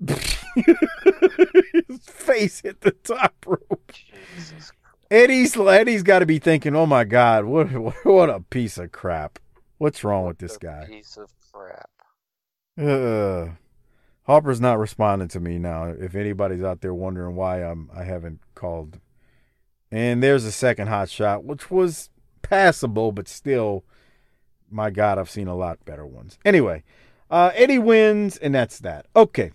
[0.55, 3.91] His face hit the top rope.
[4.35, 4.71] Jesus.
[5.11, 7.67] Eddie's Eddie's got to be thinking, "Oh my God, what
[8.05, 9.39] what a piece of crap!
[9.77, 11.89] What's wrong with this A guy?" Piece of crap.
[12.77, 13.51] Uh,
[14.23, 15.85] Harper's not responding to me now.
[15.85, 18.99] If anybody's out there wondering why I'm I haven't called,
[19.91, 22.09] and there's a second hot shot, which was
[22.41, 23.85] passable, but still,
[24.69, 26.39] my God, I've seen a lot better ones.
[26.43, 26.83] Anyway,
[27.29, 29.05] uh, Eddie wins, and that's that.
[29.15, 29.51] Okay,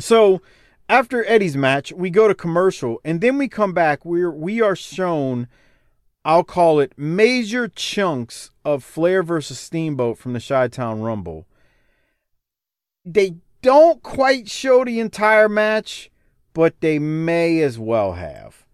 [0.00, 0.42] so
[0.88, 4.04] after Eddie's match, we go to commercial, and then we come back.
[4.04, 5.46] We're we are shown.
[6.24, 11.46] I'll call it major chunks of Flair versus Steamboat from the Chi Town Rumble.
[13.04, 16.10] They don't quite show the entire match,
[16.52, 18.66] but they may as well have.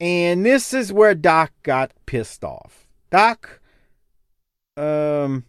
[0.00, 2.88] And this is where Doc got pissed off.
[3.10, 3.60] Doc,
[4.76, 5.44] um,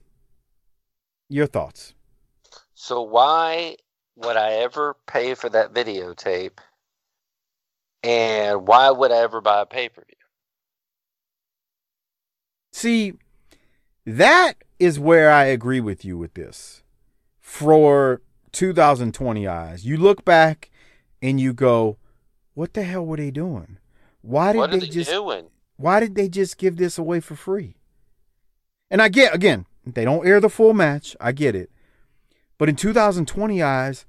[1.29, 1.93] your thoughts?
[2.73, 3.77] So why
[4.19, 6.59] would I ever pay for that videotape?
[8.03, 10.15] And why would I ever buy a pay per view?
[12.71, 13.13] See,
[14.05, 16.83] that is where I agree with you with this.
[17.41, 20.69] For 2020 eyes, you look back
[21.21, 21.97] and you go,
[22.53, 23.77] "What the hell were they doing?
[24.21, 25.47] Why did What they, they just doing?
[25.77, 27.75] why did they just give this away for free?"
[28.89, 31.15] And I get again, they don't air the full match.
[31.19, 31.69] I get it.
[32.57, 34.05] But in 2020 eyes,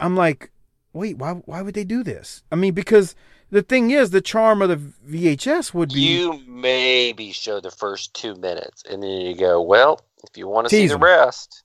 [0.00, 0.50] I'm like,
[0.92, 3.14] "Wait, why why would they do this?" I mean, because
[3.50, 8.14] the thing is, the charm of the VHS would be You maybe show the first
[8.14, 11.62] two minutes, and then you go, well, if you want to see the rest,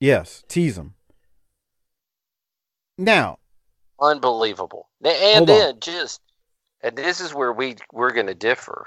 [0.00, 0.94] yes, tease them.
[2.98, 3.38] Now,
[4.00, 4.88] unbelievable.
[5.04, 5.46] And on.
[5.46, 6.20] then just,
[6.80, 8.86] and this is where we we're going to differ.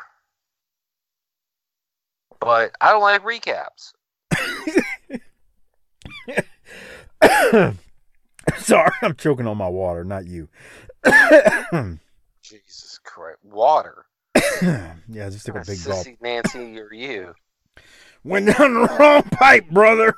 [2.42, 3.94] But I don't like recaps.
[8.60, 10.50] sorry, I'm choking on my water, not you.
[12.42, 14.06] Jesus Christ, water.
[14.62, 14.96] yeah,
[15.30, 16.22] just took a big Sissy gulp.
[16.22, 17.34] Nancy or you?
[18.24, 20.16] Went down the wrong pipe, brother.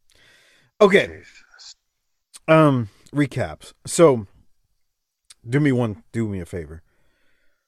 [0.80, 1.22] okay.
[2.48, 3.72] Um, recaps.
[3.84, 4.26] So,
[5.48, 6.82] do me one, do me a favor.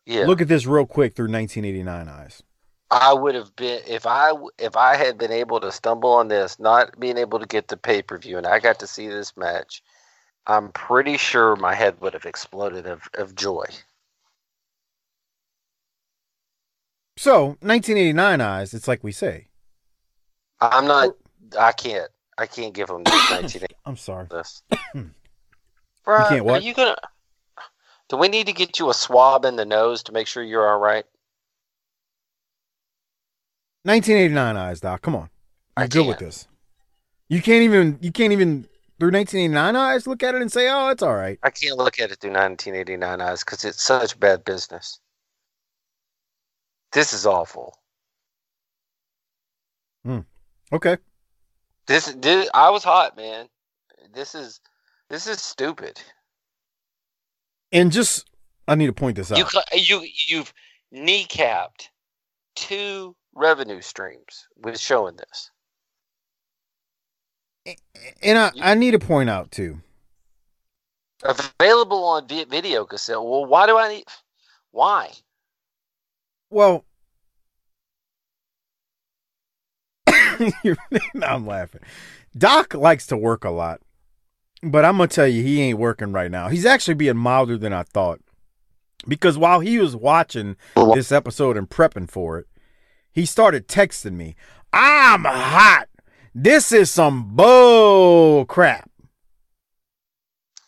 [0.06, 0.26] Yeah.
[0.26, 2.42] Look at this real quick through 1989 eyes.
[2.90, 6.58] I would have been if I if I had been able to stumble on this,
[6.58, 9.36] not being able to get the pay per view, and I got to see this
[9.36, 9.82] match.
[10.46, 13.66] I'm pretty sure my head would have exploded of, of joy.
[17.18, 18.72] So, 1989 eyes.
[18.72, 19.48] It's like we say.
[20.60, 21.08] I'm not.
[21.08, 21.58] Oh.
[21.60, 22.10] I can't.
[22.38, 23.74] I can't give them this 1980.
[23.84, 24.26] I'm sorry.
[24.30, 24.62] This.
[26.06, 26.62] You can't what?
[26.62, 26.96] Are you gonna?
[28.08, 30.66] Do we need to get you a swab in the nose to make sure you're
[30.66, 31.04] all right?
[33.84, 35.02] 1989 eyes, Doc.
[35.02, 35.30] Come on.
[35.76, 36.30] I I'm good with can't.
[36.30, 36.48] this.
[37.28, 37.98] You can't even.
[38.00, 38.68] You can't even
[38.98, 42.00] through 1989 eyes look at it and say, "Oh, it's all right." I can't look
[42.00, 45.00] at it through 1989 eyes because it's such bad business.
[46.92, 47.78] This is awful.
[50.04, 50.20] Hmm.
[50.72, 50.96] Okay.
[51.86, 53.48] This, this I was hot, man.
[54.12, 54.60] This is
[55.08, 56.00] this is stupid.
[57.72, 58.28] And just,
[58.66, 59.38] I need to point this out.
[59.38, 60.52] You you you've
[60.92, 61.88] kneecapped
[62.56, 65.50] two revenue streams with showing this.
[68.22, 69.80] and I, I need to point out too.
[71.22, 73.16] Available on video cassette.
[73.16, 74.04] Well, why do I need?
[74.70, 75.10] Why?
[76.50, 76.84] Well,
[81.22, 81.80] I'm laughing.
[82.36, 83.80] Doc likes to work a lot,
[84.62, 86.48] but I'm gonna tell you, he ain't working right now.
[86.48, 88.20] He's actually being milder than I thought,
[89.06, 90.56] because while he was watching
[90.94, 92.46] this episode and prepping for it,
[93.18, 94.36] he started texting me,
[94.72, 95.88] "I'm hot.
[96.32, 98.88] This is some bull crap."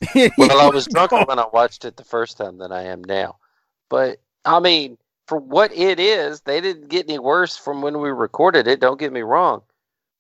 [0.37, 3.37] Well, I was drunker when I watched it the first time than I am now.
[3.89, 4.99] But I mean,
[5.29, 8.81] for what it is, they didn't get any worse from when we recorded it.
[8.81, 9.63] Don't get me wrong,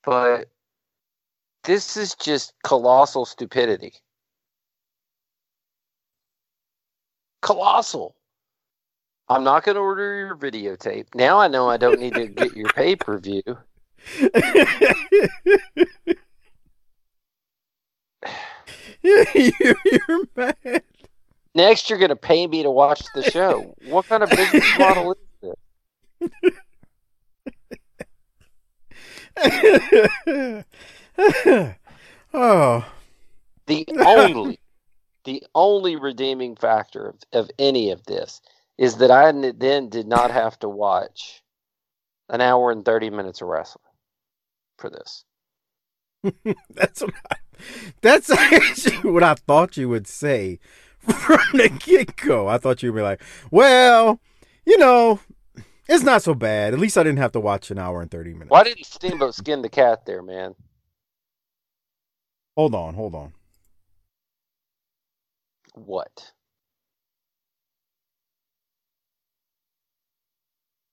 [0.04, 0.50] but
[1.64, 3.94] this is just colossal stupidity.
[7.42, 8.14] Colossal.
[9.30, 11.14] I'm not going to order your videotape.
[11.14, 13.42] Now I know I don't need to get your pay per view.
[19.02, 20.82] you're mad.
[21.54, 23.72] Next, you're going to pay me to watch the show.
[23.86, 25.18] What kind of business model is
[30.64, 30.64] oh.
[31.46, 31.74] this?
[32.34, 32.84] oh,
[33.68, 34.58] The only,
[35.24, 38.40] the only redeeming factor of, of any of this
[38.80, 41.42] is that I then did not have to watch
[42.30, 43.84] an hour and 30 minutes of wrestling
[44.78, 45.24] for this.
[46.70, 47.36] that's what I,
[48.00, 50.58] that's actually what I thought you would say
[50.98, 52.48] from the get go.
[52.48, 54.18] I thought you'd be like, "Well,
[54.64, 55.20] you know,
[55.86, 56.72] it's not so bad.
[56.72, 59.34] At least I didn't have to watch an hour and thirty minutes." Why didn't Steamboat
[59.34, 60.54] skin the cat there, man?
[62.56, 63.32] Hold on, hold on.
[65.74, 66.32] What?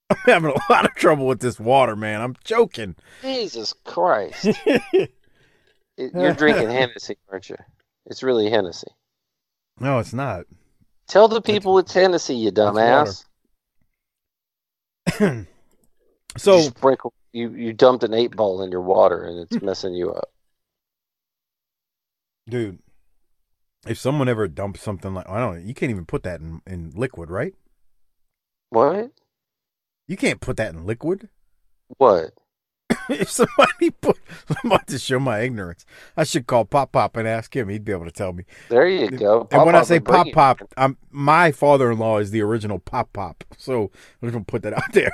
[0.10, 2.22] I'm having a lot of trouble with this water, man.
[2.22, 2.96] I'm joking.
[3.22, 4.46] Jesus Christ.
[5.98, 7.58] You're drinking Hennessy, aren't you?
[8.06, 8.88] It's really Hennessy.
[9.80, 10.46] No, it's not.
[11.08, 13.26] Tell the people it's Hennessy, you dumbass.
[16.38, 19.94] So you sprinkle you, you dumped an eight ball in your water and it's messing
[19.94, 20.30] you up.
[22.50, 22.80] Dude,
[23.88, 26.62] if someone ever dumps something like I don't know, you can't even put that in,
[26.66, 27.54] in liquid, right?
[28.70, 29.12] What?
[30.08, 31.30] You can't put that in liquid.
[31.98, 32.32] What?
[33.10, 34.18] if somebody put,
[34.50, 35.86] I'm about to show my ignorance.
[36.18, 37.70] I should call Pop Pop and ask him.
[37.70, 38.44] He'd be able to tell me.
[38.68, 39.48] There you go.
[39.52, 40.28] and when I say Pop.
[40.34, 43.46] Pop, I'm my father-in-law is the original Pop Pop.
[43.58, 43.84] So
[44.22, 45.12] I'm just gonna put that out there.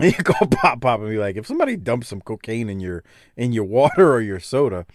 [0.00, 3.04] And you call Pop Pop and be like, if somebody dumps some cocaine in your
[3.36, 4.86] in your water or your soda,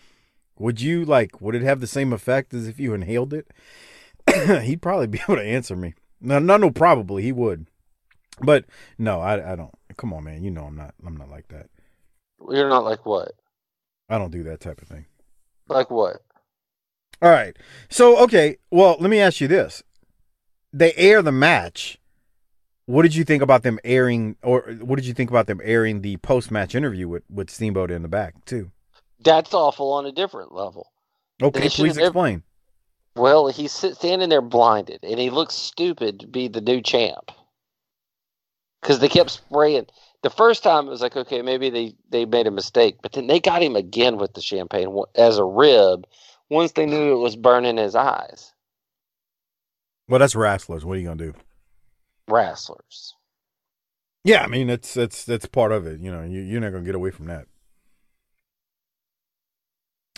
[0.57, 1.39] would you like?
[1.41, 3.47] Would it have the same effect as if you inhaled it?
[4.63, 5.93] He'd probably be able to answer me.
[6.19, 6.69] No, no, no.
[6.69, 7.67] Probably he would.
[8.41, 8.65] But
[8.97, 9.73] no, I, I don't.
[9.97, 10.43] Come on, man.
[10.43, 10.93] You know I'm not.
[11.05, 11.67] I'm not like that.
[12.49, 13.33] You're not like what?
[14.09, 15.05] I don't do that type of thing.
[15.67, 16.17] Like what?
[17.21, 17.55] All right.
[17.89, 18.57] So, okay.
[18.71, 19.83] Well, let me ask you this.
[20.71, 21.97] They air the match.
[22.85, 26.01] What did you think about them airing, or what did you think about them airing
[26.01, 28.71] the post match interview with, with Steamboat in the back, too?
[29.23, 30.87] That's awful on a different level.
[31.41, 32.41] Okay, please explain.
[33.15, 37.31] Well, he's standing there blinded, and he looks stupid to be the new champ.
[38.82, 39.88] Because they kept spraying.
[40.21, 43.27] The first time it was like, okay, maybe they, they made a mistake, but then
[43.27, 46.05] they got him again with the champagne as a rib
[46.49, 48.53] once they knew it was burning his eyes.
[50.07, 50.84] Well, that's wrestlers.
[50.84, 51.34] What are you going to do?
[52.27, 53.15] Wrestlers.
[54.23, 55.99] Yeah, I mean, that's that's that's part of it.
[56.01, 57.45] You know, you, you're not going to get away from that.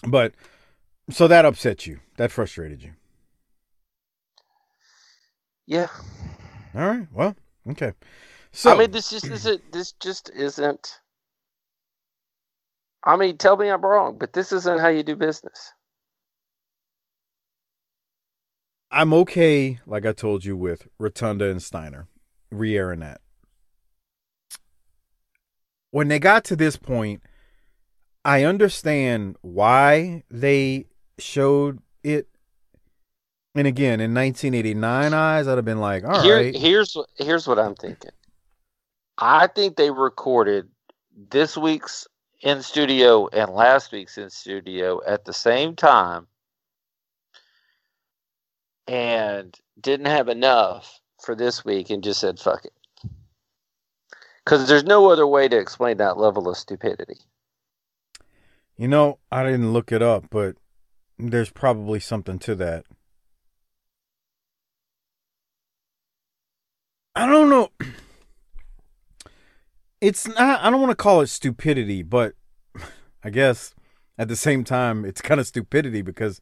[0.07, 0.33] But,
[1.11, 1.99] so that upset you.
[2.17, 2.93] That frustrated you.
[5.67, 5.87] Yeah.
[6.73, 7.07] All right.
[7.13, 7.35] Well,
[7.69, 7.93] okay.
[8.53, 9.71] So, I mean, this just isn't.
[9.71, 10.99] This just isn't.
[13.03, 15.73] I mean, tell me I'm wrong, but this isn't how you do business.
[18.91, 22.07] I'm okay, like I told you, with Rotunda and Steiner,
[22.99, 23.21] that.
[25.91, 27.21] When they got to this point,
[28.25, 30.87] I understand why they
[31.17, 32.27] showed it.
[33.55, 37.59] And again, in 1989 eyes, I'd have been like, all right, Here, here's here's what
[37.59, 38.11] I'm thinking.
[39.21, 40.67] I think they recorded
[41.29, 42.07] this week's
[42.41, 46.25] in studio and last week's in studio at the same time,
[48.87, 52.73] and didn't have enough for this week, and just said fuck it.
[54.43, 57.17] Because there's no other way to explain that level of stupidity.
[58.75, 60.55] You know, I didn't look it up, but
[61.19, 62.85] there's probably something to that.
[67.15, 67.69] I don't know.
[70.01, 72.33] It's not, I don't want to call it stupidity, but
[73.23, 73.73] I guess
[74.17, 76.41] at the same time, it's kind of stupidity because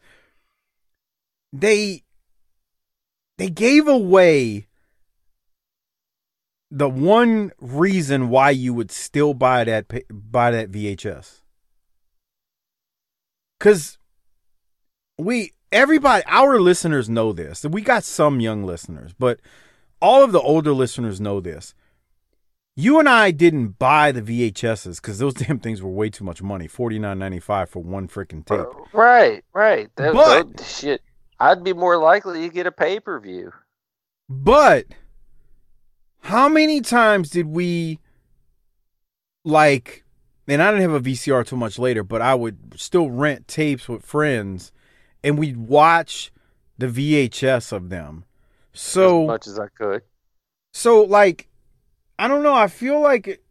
[1.54, 2.04] they,
[3.38, 4.68] they gave away
[6.72, 11.42] the one reason why you would still buy that, buy that VHS.
[13.60, 13.98] Cause
[15.18, 17.66] we everybody our listeners know this.
[17.66, 19.40] We got some young listeners, but
[20.02, 21.74] all of the older listeners know this.
[22.80, 26.42] You and I didn't buy the VHSs because those damn things were way too much
[26.42, 26.66] money.
[26.66, 28.66] Forty nine ninety five for one freaking tape.
[28.94, 29.94] Right, right.
[29.98, 31.02] That, But- that shit.
[31.42, 33.52] I'd be more likely to get a pay per view.
[34.30, 34.86] But
[36.22, 38.00] how many times did we
[39.44, 40.06] like
[40.48, 43.90] and I didn't have a VCR too much later, but I would still rent tapes
[43.90, 44.72] with friends
[45.22, 46.32] and we'd watch
[46.78, 48.24] the VHS of them.
[48.72, 50.04] So as much as I could.
[50.74, 51.49] So like
[52.20, 53.42] I don't know, I feel like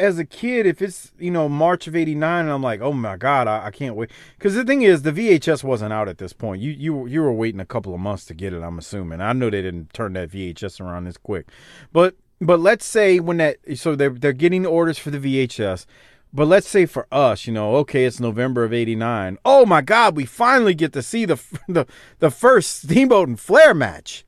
[0.00, 3.16] as a kid if it's, you know, March of 89 and I'm like, "Oh my
[3.16, 4.10] god, I, I can't wait."
[4.40, 6.60] Cuz the thing is the VHS wasn't out at this point.
[6.60, 9.20] You you you were waiting a couple of months to get it, I'm assuming.
[9.20, 11.46] I know they didn't turn that VHS around this quick.
[11.92, 15.86] But but let's say when that so they're they're getting orders for the VHS.
[16.32, 19.38] But let's say for us, you know, okay, it's November of '89.
[19.44, 21.86] Oh my God, we finally get to see the the
[22.18, 24.26] the first Steamboat and Flair match,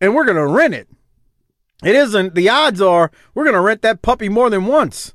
[0.00, 0.88] and we're gonna rent it.
[1.82, 2.34] It isn't.
[2.34, 5.14] The odds are we're gonna rent that puppy more than once,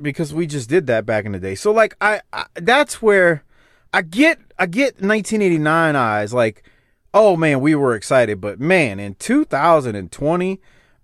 [0.00, 1.54] because we just did that back in the day.
[1.54, 3.44] So like, I, I that's where
[3.92, 6.32] I get I get 1989 eyes.
[6.32, 6.64] Like,
[7.12, 10.60] oh man, we were excited, but man, in 2020,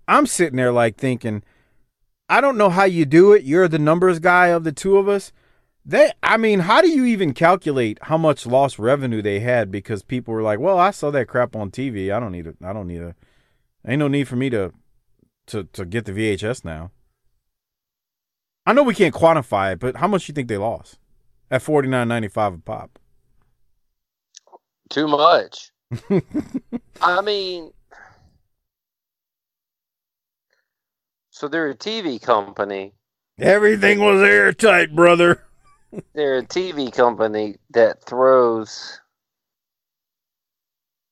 [0.07, 1.43] I'm sitting there like thinking.
[2.31, 3.43] I don't know how you do it.
[3.43, 5.31] You're the numbers guy of the two of us.
[5.83, 10.03] They, I mean, how do you even calculate how much lost revenue they had because
[10.03, 12.13] people were like, "Well, I saw that crap on TV.
[12.13, 12.57] I don't need it.
[12.63, 13.15] I don't need a.
[13.89, 14.71] Ain't no need for me to,
[15.47, 16.91] to to get the VHS now."
[18.65, 20.99] I know we can't quantify it, but how much you think they lost
[21.49, 22.99] at forty nine ninety five a pop?
[24.89, 25.71] Too much.
[27.01, 27.71] I mean,
[31.31, 32.93] so they're a TV company.
[33.39, 35.43] Everything was airtight, brother.
[36.13, 38.99] they're a TV company that throws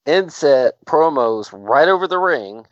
[0.08, 2.66] inset promos right over the ring,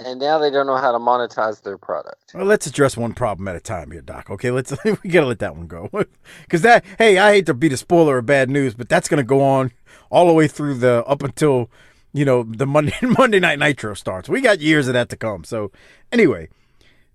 [0.00, 2.32] and now they don't know how to monetize their product.
[2.34, 4.30] Well, let's address one problem at a time here, Doc.
[4.30, 5.90] Okay, let's we gotta let that one go
[6.42, 6.84] because that.
[6.98, 9.72] Hey, I hate to be the spoiler of bad news, but that's gonna go on
[10.10, 11.70] all the way through the up until
[12.12, 14.28] you know the Monday Monday Night Nitro starts.
[14.28, 15.44] We got years of that to come.
[15.44, 15.72] So
[16.10, 16.48] anyway,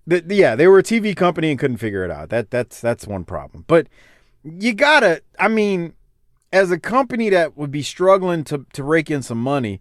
[0.06, 2.30] the, the, yeah, they were a TV company and couldn't figure it out.
[2.30, 3.66] That that's that's one problem.
[3.68, 3.88] But
[4.43, 5.22] you gotta.
[5.39, 5.93] I mean,
[6.58, 9.80] as a company that would be struggling to to rake in some money,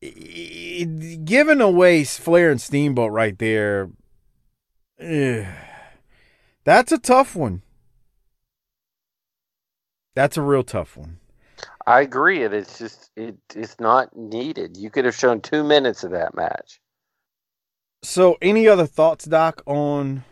[0.00, 3.90] giving away Flair and Steamboat right there,
[4.98, 5.46] eh,
[6.64, 7.62] that's a tough one.
[10.14, 11.18] That's a real tough one.
[11.86, 12.42] I agree.
[12.42, 14.76] It is just it it's not needed.
[14.76, 16.80] You could have shown two minutes of that match.
[18.02, 20.24] So, any other thoughts, Doc, on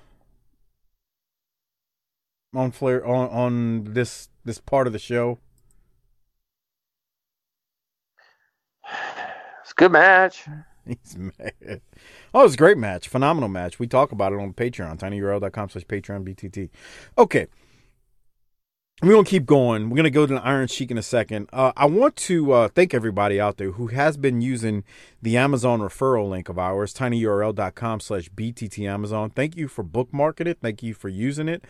[2.55, 5.39] on Flair on on this this part of the show?
[9.63, 10.47] It's a good match.
[10.87, 11.81] He's mad.
[12.33, 13.09] Oh, it was a great match.
[13.09, 13.79] Phenomenal match.
[13.79, 16.71] We talk about it on Patreon, tinyurl.com slash Patreon BTT.
[17.19, 17.49] Okay.
[19.03, 19.91] We're going to keep going.
[19.91, 21.51] We're going to go to the Iron Sheik in a second.
[21.53, 24.85] Uh, I want to uh, thank everybody out there who has been using
[25.21, 29.29] the Amazon referral link of ours, tinyurl.com slash BTT Amazon.
[29.29, 30.59] Thank you for bookmarking it.
[30.63, 31.65] Thank you for using it.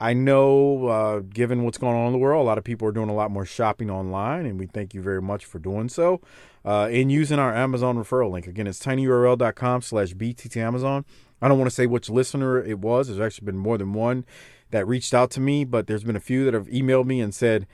[0.00, 2.92] I know, uh, given what's going on in the world, a lot of people are
[2.92, 6.22] doing a lot more shopping online, and we thank you very much for doing so
[6.64, 8.46] uh, and using our Amazon referral link.
[8.46, 11.04] Again, it's tinyurl.com slash BTT Amazon.
[11.42, 13.08] I don't want to say which listener it was.
[13.08, 14.24] There's actually been more than one
[14.70, 17.34] that reached out to me, but there's been a few that have emailed me and
[17.34, 17.66] said,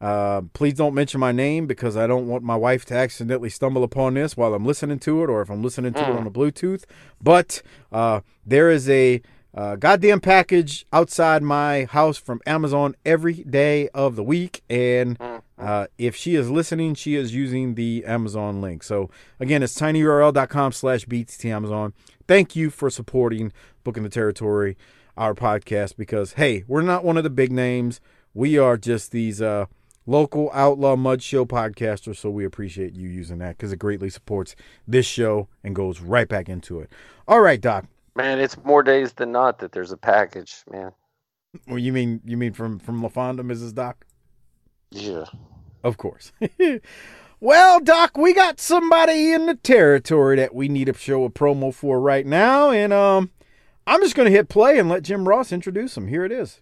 [0.00, 3.82] uh, please don't mention my name because I don't want my wife to accidentally stumble
[3.82, 6.08] upon this while I'm listening to it or if I'm listening to mm.
[6.08, 6.84] it on the Bluetooth.
[7.20, 9.20] But uh, there is a
[9.58, 14.62] uh, goddamn package outside my house from Amazon every day of the week.
[14.70, 15.42] And mm.
[15.58, 18.84] uh, if she is listening, she is using the Amazon link.
[18.84, 21.92] So again, it's tinyurl.com slash BTT Amazon.
[22.28, 23.52] Thank you for supporting
[23.82, 24.76] Booking the Territory
[25.16, 28.00] our podcast because hey, we're not one of the big names.
[28.34, 29.66] We are just these uh,
[30.06, 34.54] local outlaw mud show podcasters, so we appreciate you using that because it greatly supports
[34.86, 36.92] this show and goes right back into it.
[37.26, 37.86] All right, Doc.
[38.18, 40.90] Man, it's more days than not that there's a package, man.
[41.68, 43.72] Well, you mean you mean from from LaFonda, Mrs.
[43.72, 44.04] Doc?
[44.90, 45.26] Yeah,
[45.84, 46.32] of course.
[47.40, 51.72] well, Doc, we got somebody in the territory that we need to show a promo
[51.72, 53.30] for right now, and um,
[53.86, 56.08] I'm just going to hit play and let Jim Ross introduce him.
[56.08, 56.60] Here it is.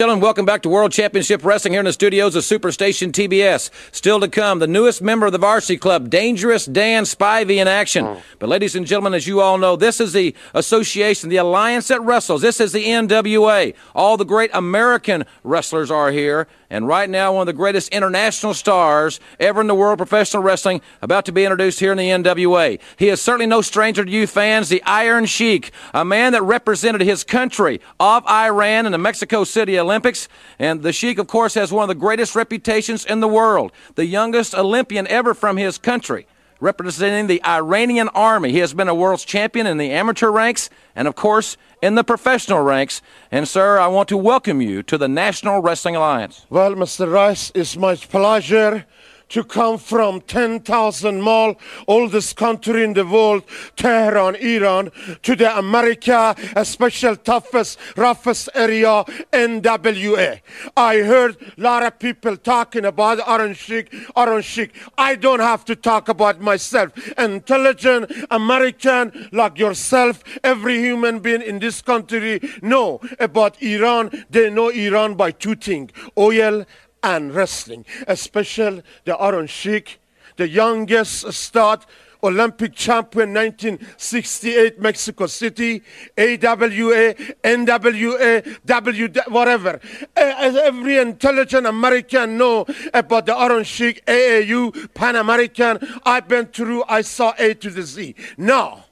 [0.00, 3.70] Gentlemen, welcome back to World Championship Wrestling here in the studios of Superstation TBS.
[3.92, 8.16] Still to come, the newest member of the Varsity Club, Dangerous Dan Spivey in action.
[8.40, 12.00] But ladies and gentlemen, as you all know, this is the association, the alliance that
[12.00, 12.42] wrestles.
[12.42, 13.72] This is the NWA.
[13.94, 16.48] All the great American wrestlers are here.
[16.70, 20.80] And right now, one of the greatest international stars ever in the world professional wrestling
[21.02, 22.80] about to be introduced here in the NWA.
[22.96, 27.02] He is certainly no stranger to you fans, the Iron Sheik, a man that represented
[27.02, 30.28] his country of Iran in the Mexico City Olympics.
[30.58, 34.06] And the Sheik, of course, has one of the greatest reputations in the world, the
[34.06, 36.26] youngest Olympian ever from his country
[36.60, 38.50] representing the Iranian army.
[38.50, 42.04] He has been a world's champion in the amateur ranks and, of course, in the
[42.04, 43.02] professional ranks.
[43.30, 46.46] And, sir, I want to welcome you to the National Wrestling Alliance.
[46.48, 47.12] Well, Mr.
[47.12, 48.86] Rice, it's my pleasure
[49.30, 51.56] to come from 10,000 mile
[51.86, 53.42] oldest country in the world,
[53.76, 54.90] Tehran, Iran,
[55.22, 60.40] to the America, a special toughest, roughest area, NWA.
[60.76, 64.74] I heard a lot of people talking about Iron Sheik, Iron Sheik.
[64.98, 66.92] I don't have to talk about myself.
[67.18, 74.10] Intelligent American like yourself, every human being in this country know about Iran.
[74.30, 76.64] They know Iran by two things, oil
[77.04, 80.00] and wrestling, especially the Iron Sheik,
[80.36, 81.86] the youngest start
[82.24, 85.82] Olympic champion 1968 Mexico City,
[86.16, 89.78] AWA, NWA, W, whatever.
[90.16, 95.78] Eh, as every intelligent American know about the Iron Sheik, AAU, Pan American.
[96.04, 98.14] I've been through, I saw A to the Z.
[98.38, 98.86] Now,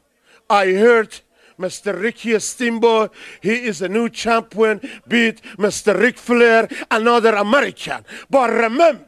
[0.51, 1.19] I heard
[1.59, 2.01] Mr.
[2.01, 3.13] Ricky Steamboat.
[3.41, 5.99] He is a new champion, beat Mr.
[5.99, 8.05] Ric Flair, another American.
[8.31, 9.07] But remember,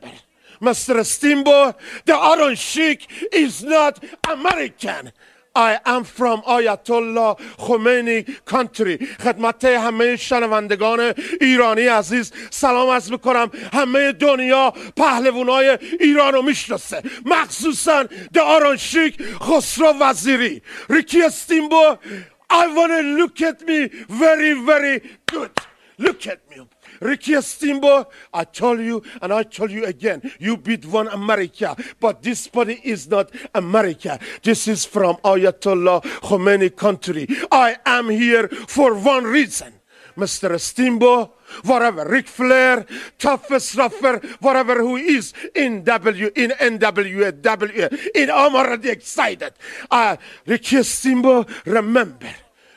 [0.60, 1.04] Mr.
[1.04, 5.12] Steamboat, the Iron Sheik is not American.
[5.56, 14.12] I am from Ayatollah Khomeini country خدمت همه شنوندگان ایرانی عزیز سلام از می‌کنم همه
[14.12, 18.76] دنیا پهلوانای ایران رو می‌شناسه مخصوصا د آران
[19.40, 21.96] خسرو وزیری ریکی استیمبو
[22.54, 25.50] I want to look at me very, very good.
[25.98, 26.64] Look at me.
[27.00, 32.22] Ricky Steamboat, I told you and I told you again, you beat one America, but
[32.22, 34.20] this body is not America.
[34.44, 37.26] This is from Ayatollah Khomeini country.
[37.50, 39.74] I am here for one reason.
[40.16, 40.60] Mr.
[40.60, 42.86] Steamboat, whatever, Ric Flair,
[43.18, 49.54] toughest rougher, whatever who is in W, in NWA, W, in, I'm already excited.
[49.90, 52.30] Uh, Ricky Steamboat, remember,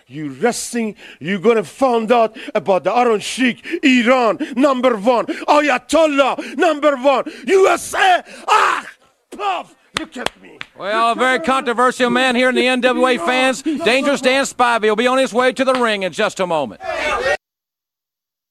[0.08, 6.96] you wrestling, you're gonna find out about the Iron Sheik, Iran, number one, Ayatollah, number
[6.96, 8.86] one, USA, ah,
[9.32, 10.58] puff, look at me.
[10.78, 13.62] Well, a very controversial man here in the NWA fans.
[13.62, 16.82] Dangerous Dan Spivey will be on his way to the ring in just a moment.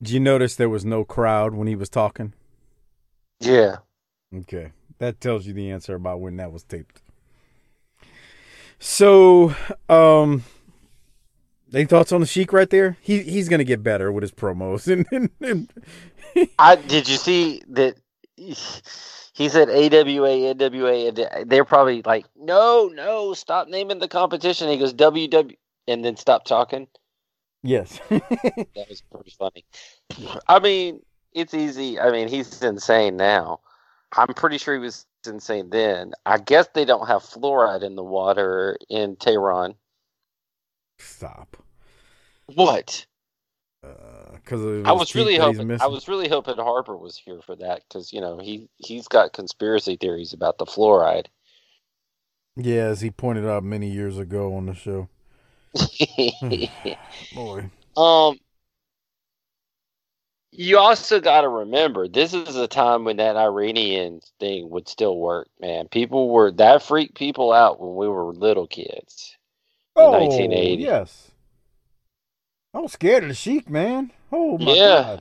[0.02, 2.34] Did you notice there was no crowd when he was talking?
[3.40, 3.76] Yeah.
[4.34, 4.72] Okay.
[4.98, 7.00] That tells you the answer about when that was taped.
[8.78, 9.54] So,
[9.88, 10.44] um,
[11.74, 12.96] any thoughts on the Sheik right there?
[13.00, 14.86] He he's gonna get better with his promos.
[14.92, 17.96] And, and, and I did you see that
[18.36, 24.68] he said AWA, NWA, and they're probably like, no, no, stop naming the competition.
[24.68, 25.56] He goes WW,
[25.88, 26.86] and then stop talking.
[27.62, 29.64] yes, That was pretty funny.
[30.48, 31.00] I mean,
[31.32, 31.98] it's easy.
[32.00, 33.60] I mean, he's insane now.
[34.16, 36.12] I'm pretty sure he was insane then.
[36.24, 39.74] I guess they don't have fluoride in the water in Tehran.
[40.98, 41.56] Stop.
[42.46, 43.06] What?
[43.82, 45.80] Because I was really hoping.
[45.80, 49.32] I was really hoping Harper was here for that because you know he he's got
[49.32, 51.26] conspiracy theories about the fluoride.
[52.56, 55.08] Yeah, as he pointed out many years ago on the show.
[57.34, 57.70] Boy.
[57.96, 58.38] Um,
[60.50, 65.18] you also got to remember this is a time when that Iranian thing would still
[65.18, 65.88] work, man.
[65.88, 69.35] People were that freaked people out when we were little kids
[69.96, 70.82] Oh, 1980.
[70.82, 71.30] yes.
[72.74, 74.12] I was scared of the Sheik, man.
[74.30, 75.18] Oh my Yeah.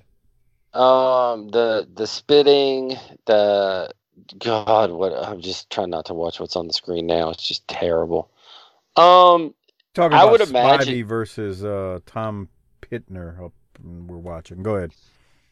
[0.73, 0.73] god.
[0.73, 3.91] Um, the the spitting, the
[4.39, 7.30] God, what I'm just trying not to watch what's on the screen now.
[7.30, 8.30] It's just terrible.
[8.97, 9.53] Um,
[9.93, 12.49] Talking I about would Spivey imagine, versus uh, Tom
[12.82, 13.45] Pittner.
[13.45, 14.63] Up, we're watching.
[14.63, 14.91] Go ahead.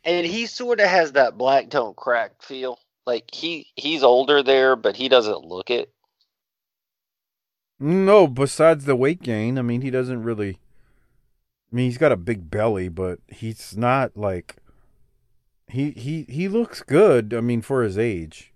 [0.04, 2.80] and he sort of has that black don't crack feel.
[3.06, 5.90] Like he he's older there, but he doesn't look it.
[7.84, 10.58] No, besides the weight gain, I mean, he doesn't really.
[11.72, 14.56] I mean, he's got a big belly, but he's not like.
[15.68, 17.34] He he he looks good.
[17.34, 18.54] I mean, for his age.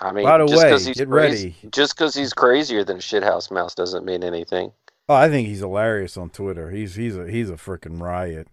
[0.00, 1.68] I mean, By the just way, because he's get crazy, ready.
[1.70, 4.72] just because he's crazier than Shithouse Mouse doesn't mean anything.
[5.06, 6.70] Oh, I think he's hilarious on Twitter.
[6.70, 8.48] He's he's a he's a freaking riot.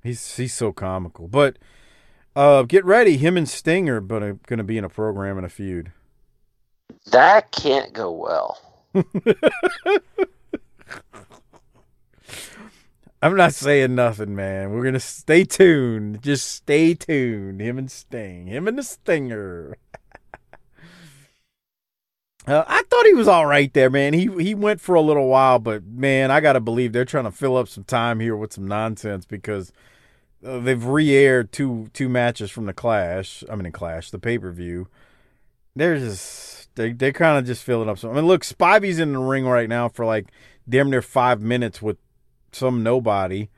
[0.00, 1.26] He's he's so comical.
[1.26, 1.58] But
[2.36, 5.48] uh, get ready, him and Sting are going to be in a program in a
[5.48, 5.90] feud.
[7.10, 8.58] That can't go well.
[13.22, 14.72] I'm not saying nothing, man.
[14.72, 16.22] We're gonna stay tuned.
[16.22, 17.60] Just stay tuned.
[17.60, 18.46] Him and Sting.
[18.46, 19.76] Him and the Stinger.
[22.46, 24.12] Uh, I thought he was all right there, man.
[24.12, 27.30] He he went for a little while, but man, I gotta believe they're trying to
[27.30, 29.72] fill up some time here with some nonsense because
[30.44, 33.42] uh, they've re-aired two two matches from the Clash.
[33.50, 34.88] I mean, the Clash, the pay per view.
[35.74, 38.98] They're just they they kind of just fill it up So I mean, look, Spivey's
[38.98, 40.28] in the ring right now for like
[40.68, 41.98] damn near five minutes with
[42.52, 43.48] some nobody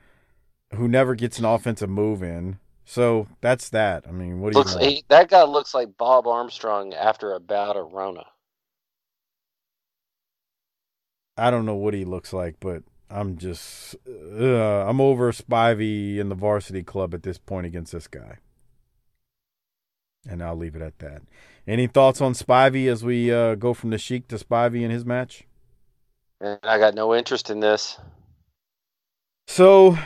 [0.75, 2.59] who never gets an offensive move in.
[2.85, 4.05] So that's that.
[4.07, 4.83] I mean, what do you Looks want?
[4.83, 8.25] he, that guy looks like Bob Armstrong after a bout of Rona.
[11.37, 16.29] I don't know what he looks like, but I'm just uh, I'm over Spivey in
[16.29, 18.37] the varsity club at this point against this guy.
[20.29, 21.23] And I'll leave it at that.
[21.67, 25.03] Any thoughts on Spivey as we uh, go from the Sheik to Spivey in his
[25.05, 25.43] match?
[26.39, 27.99] And I got no interest in this.
[29.47, 29.97] So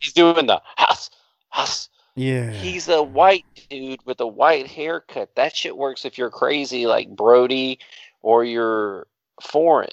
[0.00, 1.10] He's doing the huss,
[1.48, 1.88] huss.
[2.14, 5.34] yeah, He's a white dude with a white haircut.
[5.34, 7.78] That shit works if you're crazy like Brody
[8.22, 9.06] or you're
[9.42, 9.90] foreign.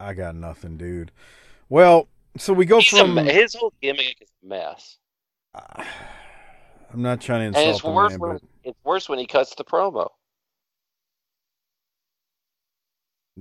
[0.00, 1.12] I got nothing, dude.
[1.68, 3.14] Well, so we go He's from.
[3.14, 4.98] me- his whole gimmick is a mess.
[6.94, 9.18] I'm not trying to And insult it's the worse man, when but it's worse when
[9.18, 10.10] he cuts the promo.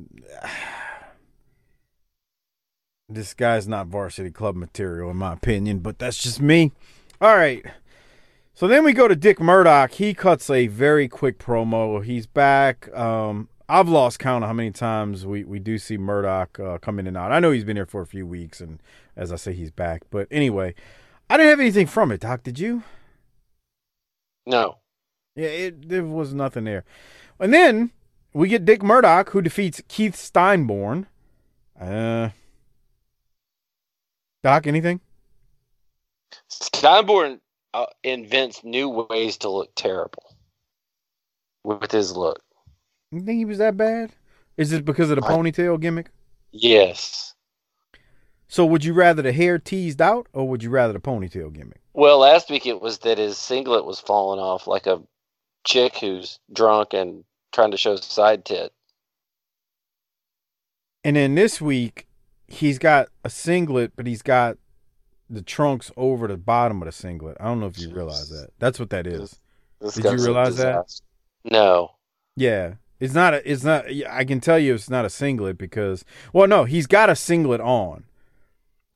[3.10, 6.72] this guy's not varsity club material in my opinion, but that's just me.
[7.22, 7.64] All right.
[8.56, 9.92] So then we go to Dick Murdoch.
[9.92, 12.04] He cuts a very quick promo.
[12.04, 12.92] He's back.
[12.96, 16.98] Um, I've lost count of how many times we, we do see Murdoch uh, come
[16.98, 17.32] in and out.
[17.32, 18.82] I know he's been here for a few weeks, and
[19.16, 20.02] as I say, he's back.
[20.10, 20.74] But anyway,
[21.30, 22.42] I didn't have anything from it, Doc.
[22.44, 22.84] Did you?
[24.46, 24.78] No.
[25.36, 26.84] Yeah, it there was nothing there.
[27.40, 27.92] And then
[28.34, 31.08] we get Dick Murdoch, who defeats Keith Steinborn.
[31.80, 32.30] Uh,
[34.44, 35.02] Doc, anything?
[36.50, 37.40] Steinborn
[37.74, 40.36] uh, invents new ways to look terrible
[41.64, 42.42] with his look.
[43.12, 44.14] You think he was that bad?
[44.58, 46.10] Is it because of the ponytail gimmick?
[46.52, 47.34] Yes.
[48.48, 51.82] So would you rather the hair teased out or would you rather the ponytail gimmick?
[51.94, 55.02] Well, last week it was that his singlet was falling off like a
[55.64, 58.74] chick who's drunk and trying to show side tit.
[61.04, 62.08] And then this week,
[62.48, 64.58] he's got a singlet, but he's got
[65.30, 67.38] the trunks over the bottom of the singlet.
[67.40, 68.50] I don't know if you realize that.
[68.60, 69.40] That's what that is.
[69.82, 70.86] This Did you realize that?
[71.44, 71.96] No.
[72.36, 72.76] Yeah.
[73.00, 76.48] It's not a it's not I can tell you it's not a singlet because well
[76.48, 78.06] no, he's got a singlet on.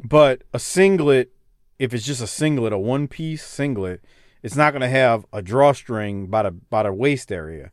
[0.01, 1.31] But a singlet
[1.79, 4.03] if it's just a singlet, a one piece singlet,
[4.43, 7.71] it's not gonna have a drawstring by the by the waist area.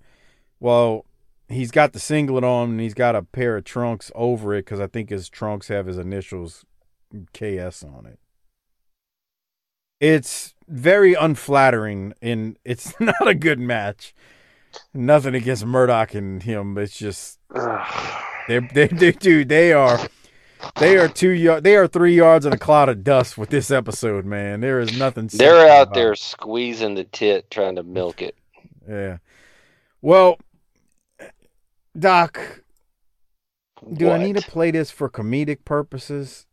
[0.60, 1.04] Well,
[1.48, 4.80] he's got the singlet on and he's got a pair of trunks over it because
[4.80, 6.64] I think his trunks have his initials
[7.32, 8.18] KS on it.
[10.00, 14.14] It's very unflattering and it's not a good match.
[14.92, 16.76] Nothing against Murdoch and him.
[16.78, 17.38] It's just
[18.48, 20.00] they they they dude, they are
[20.76, 23.70] they are two yard they are three yards in a cloud of dust with this
[23.70, 24.60] episode, man.
[24.60, 28.36] There is nothing They're out about there squeezing the tit trying to milk it.
[28.88, 29.18] Yeah.
[30.00, 30.38] Well,
[31.98, 32.62] Doc,
[33.92, 36.46] do I need to play this for comedic purposes?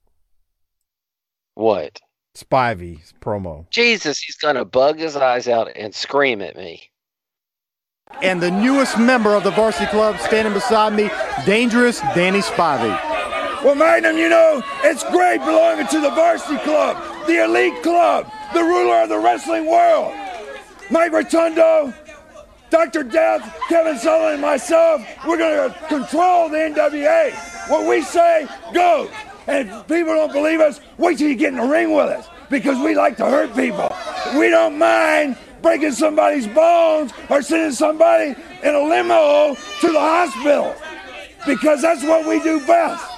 [1.56, 2.00] What?
[2.36, 3.70] Spivey's promo.
[3.70, 6.90] Jesus, he's gonna bug his eyes out and scream at me.
[8.22, 11.10] And the newest member of the varsity club standing beside me,
[11.46, 13.11] Dangerous Danny Spivey.
[13.64, 16.98] Well, Magnum, you know, it's great belonging to the varsity club,
[17.28, 20.16] the elite club, the ruler of the wrestling world.
[20.90, 21.94] Mike Rotundo,
[22.72, 23.04] Dr.
[23.04, 27.70] Death, Kevin Sullivan, and myself, we're going to control the NWA.
[27.70, 29.12] What we say goes.
[29.46, 32.28] And if people don't believe us, wait till you get in the ring with us
[32.50, 33.96] because we like to hurt people.
[34.40, 38.34] We don't mind breaking somebody's bones or sending somebody
[38.64, 40.76] in a limo to the hospital
[41.46, 43.11] because that's what we do best.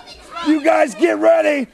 [0.48, 1.68] You guys get ready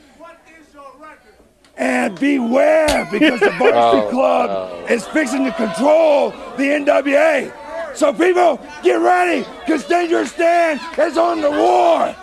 [1.77, 4.93] and beware because the Varsity Oh, Club oh.
[4.93, 7.51] is fixing to control the NWA.
[7.95, 12.15] So people, get ready because Dangerous Dan is on the war.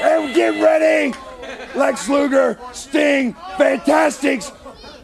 [0.00, 1.12] And get ready,
[1.74, 4.52] Lex Luger, Sting, Fantastics,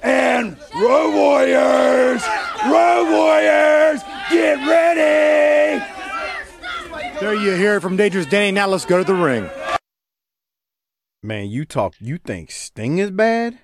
[0.03, 2.22] and Road Warriors.
[2.66, 5.84] Road Warriors, get ready.
[7.20, 8.53] There you hear it from Dangerous Danny.
[8.53, 9.49] Now let's go to the ring.
[11.25, 13.59] Man, you talk you think Sting is bad?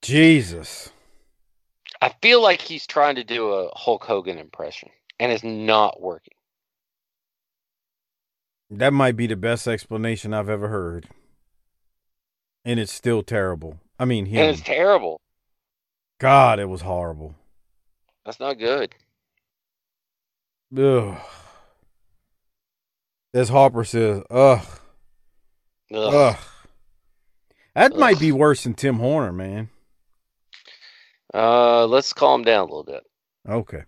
[0.00, 0.92] Jesus.
[2.00, 4.88] I feel like he's trying to do a Hulk Hogan impression,
[5.18, 6.32] and it's not working.
[8.70, 11.08] That might be the best explanation I've ever heard.
[12.64, 13.78] And it's still terrible.
[13.98, 14.40] I mean, him.
[14.40, 15.20] And it's terrible.
[16.18, 17.34] God, it was horrible.
[18.24, 18.94] That's not good.
[20.74, 21.18] Ugh.
[23.32, 24.66] As Harper says, ugh.
[25.94, 26.14] Ugh.
[26.14, 26.36] Ugh.
[27.74, 29.70] That might be worse than Tim Horner, man.
[31.32, 33.04] Uh, let's calm down a little bit.
[33.48, 33.84] Okay.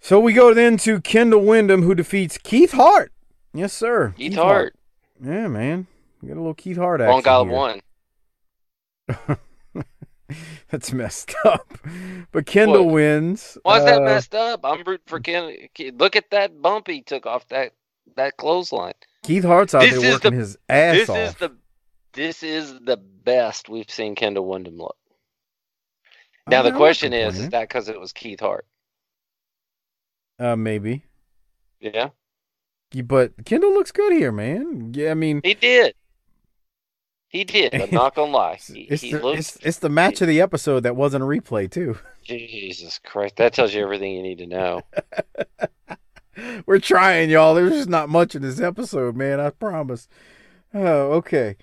[0.00, 3.12] So we go then to Kendall Windham, who defeats Keith Hart.
[3.52, 4.14] Yes, sir.
[4.16, 4.74] Keith Hart.
[5.22, 5.86] Yeah, man.
[6.22, 9.38] We got a little Keith Hart Long action guy here.
[9.38, 9.38] one.
[10.70, 11.78] That's messed up.
[12.32, 12.94] But Kendall What?
[12.94, 13.58] wins.
[13.62, 14.60] Why is that Uh, messed up?
[14.64, 15.54] I'm rooting for Kendall.
[15.98, 17.72] Look at that bump he took off that
[18.16, 18.94] that clothesline.
[19.22, 21.16] Keith Hart's out This there working the- his ass this off.
[21.18, 21.56] is the
[22.12, 24.96] this is the best we've seen Kendall Windham look.
[26.46, 28.66] Now I'm the question is: Is that because it was Keith Hart?
[30.38, 31.04] Uh, maybe.
[31.80, 32.10] Yeah,
[33.04, 34.92] But Kendall looks good here, man.
[34.94, 35.94] Yeah, I mean, he did.
[37.28, 37.74] He did.
[37.74, 38.56] I'm not gonna lie.
[38.56, 39.56] He, it's he the, looks.
[39.56, 41.98] it's, it's the match of the episode that wasn't a replay too.
[42.22, 43.36] Jesus Christ!
[43.36, 44.82] That tells you everything you need to know.
[46.66, 47.54] We're trying, y'all.
[47.54, 49.40] There's just not much in this episode, man.
[49.40, 50.08] I promise.
[50.72, 51.56] Oh, okay.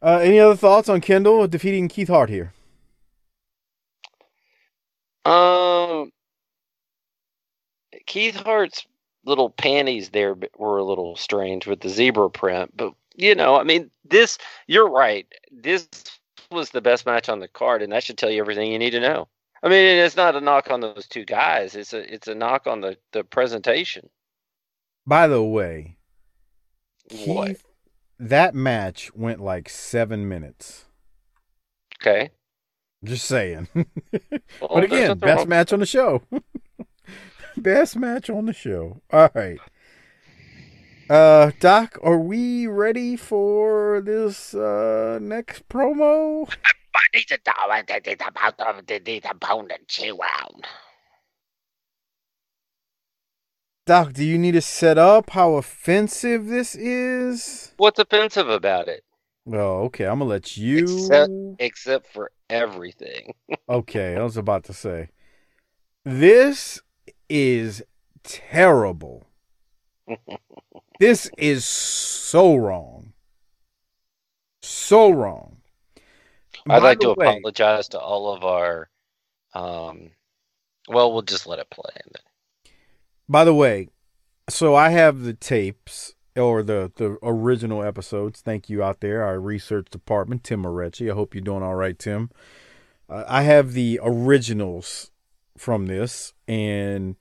[0.00, 2.52] Uh, any other thoughts on Kendall defeating Keith Hart here?
[5.24, 6.10] Um,
[8.06, 8.86] Keith Hart's
[9.24, 13.62] little panties there were a little strange with the zebra print, but you know, I
[13.62, 14.38] mean, this.
[14.66, 15.26] You're right.
[15.52, 15.88] This
[16.50, 18.90] was the best match on the card, and that should tell you everything you need
[18.90, 19.28] to know.
[19.62, 21.74] I mean, it's not a knock on those two guys.
[21.76, 24.08] It's a it's a knock on the the presentation.
[25.06, 25.96] By the way,
[27.26, 27.56] What?
[28.18, 30.84] That match went like seven minutes.
[32.00, 32.30] Okay.
[33.04, 33.68] Just saying.
[34.60, 36.22] Well, but again, best wrong- match on the show.
[37.56, 39.00] best match on the show.
[39.12, 39.58] All right.
[41.10, 46.48] Uh, Doc, are we ready for this uh next promo?
[53.84, 57.74] Doc, do you need to set up how offensive this is?
[57.78, 59.04] What's offensive about it?
[59.44, 60.84] Well, okay, I'm gonna let you.
[60.84, 63.34] Except, except for everything.
[63.68, 65.08] Okay, I was about to say.
[66.04, 66.80] This
[67.28, 67.82] is
[68.22, 69.26] terrible.
[71.00, 73.12] this is so wrong.
[74.62, 75.61] So wrong.
[76.68, 78.88] I'd By like to way- apologize to all of our.
[79.54, 80.10] Um,
[80.88, 81.90] well, we'll just let it play.
[83.28, 83.88] By the way,
[84.48, 88.40] so I have the tapes or the the original episodes.
[88.40, 91.10] Thank you out there, our research department, Tim Moretti.
[91.10, 92.30] I hope you're doing all right, Tim.
[93.08, 95.10] Uh, I have the originals
[95.58, 97.16] from this, and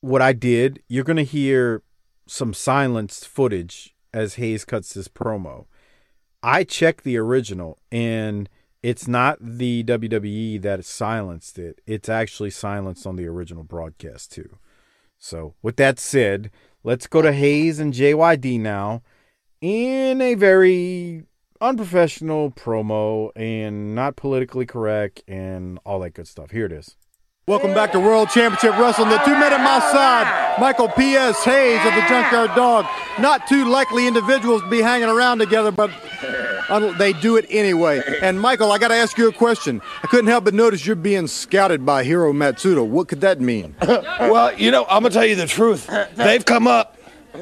[0.00, 1.82] what I did, you're gonna hear
[2.26, 5.66] some silenced footage as Hayes cuts this promo.
[6.42, 8.48] I checked the original, and
[8.82, 11.80] it's not the WWE that silenced it.
[11.86, 14.58] It's actually silenced on the original broadcast too.
[15.18, 16.50] So, with that said,
[16.84, 19.02] let's go to Hayes and JYD now
[19.60, 21.24] in a very
[21.60, 26.52] unprofessional promo and not politically correct and all that good stuff.
[26.52, 26.96] Here it is.
[27.48, 29.08] Welcome back to World Championship Wrestling.
[29.08, 31.42] The two men at my side, Michael P.S.
[31.44, 32.84] Hayes of the Junkyard Dog.
[33.18, 35.90] Not two likely individuals to be hanging around together, but
[36.98, 38.02] they do it anyway.
[38.20, 39.80] And Michael, I got to ask you a question.
[40.02, 42.86] I couldn't help but notice you're being scouted by Hiro Matsuda.
[42.86, 43.74] What could that mean?
[43.80, 45.88] well, you know, I'm gonna tell you the truth.
[46.16, 46.98] They've come up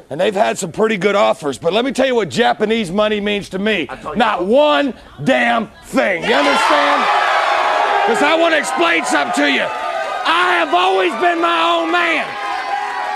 [0.08, 3.20] and they've had some pretty good offers, but let me tell you what Japanese money
[3.20, 3.88] means to me.
[4.14, 4.94] Not one
[5.24, 6.22] damn thing.
[6.22, 7.10] You understand?
[8.06, 9.85] Because I want to explain something to you.
[10.26, 12.26] I have always been my own man.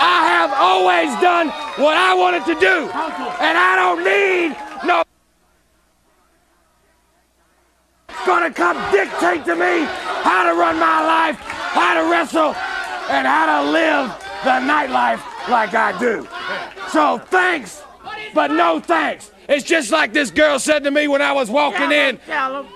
[0.01, 2.89] I have always done what I wanted to do.
[3.43, 4.57] And I don't need
[4.87, 5.03] no
[8.25, 9.83] gonna come dictate to me
[10.23, 12.55] how to run my life, how to wrestle,
[13.09, 14.07] and how to live
[14.43, 16.27] the nightlife like I do.
[16.89, 17.83] So thanks,
[18.33, 19.31] but no thanks.
[19.49, 22.19] It's just like this girl said to me when I was walking in.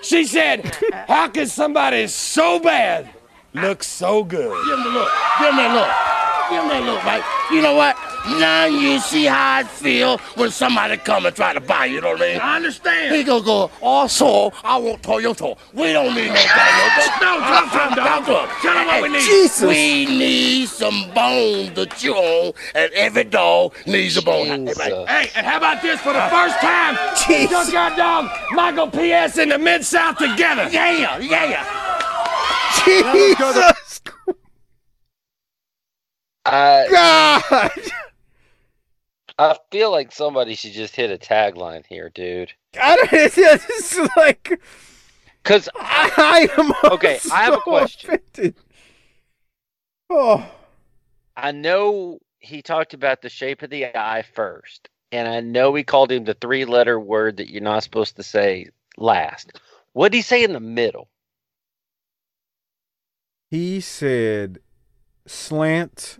[0.02, 0.76] She said,
[1.08, 3.08] How can somebody so bad
[3.56, 4.52] look so good?
[4.66, 5.10] Give him the look.
[5.38, 6.50] Give him that look.
[6.50, 7.22] Give him that look, right?
[7.50, 7.96] You know what?
[8.26, 12.10] Now you see how I feel when somebody come and try to buy you, know
[12.10, 12.40] what I mean?
[12.40, 13.14] I understand.
[13.14, 15.56] He gonna go, oh, also, I want Toyota.
[15.72, 17.20] We don't need no Toyota.
[17.22, 18.26] No, to him, uh-uh, dog.
[18.26, 18.48] To him.
[18.62, 19.20] Tell him what we need.
[19.20, 19.68] Jesus.
[19.68, 24.46] We need some bone to chew on, and every dog needs a bone.
[24.46, 25.08] Hey, Jesus.
[25.08, 26.96] Hey, and how about this for the first time?
[27.14, 27.48] Jeez.
[27.48, 29.38] Junkyard Dog, Michael P.S.
[29.38, 30.68] in the Mid South together.
[30.72, 31.95] Yeah, yeah.
[32.86, 34.00] Jesus
[36.44, 37.72] I God!
[39.38, 42.52] I feel like somebody should just hit a tagline here, dude.
[42.80, 44.60] I don't, it's just like
[45.42, 48.14] Because I am Okay, I have a question.
[48.14, 48.54] offended.
[50.08, 50.48] Oh,
[51.36, 55.82] I know he talked about the shape of the eye first, and I know he
[55.82, 59.60] called him the three-letter word that you're not supposed to say last.
[59.92, 61.08] What did he say in the middle?
[63.50, 64.58] He said
[65.26, 66.18] slant,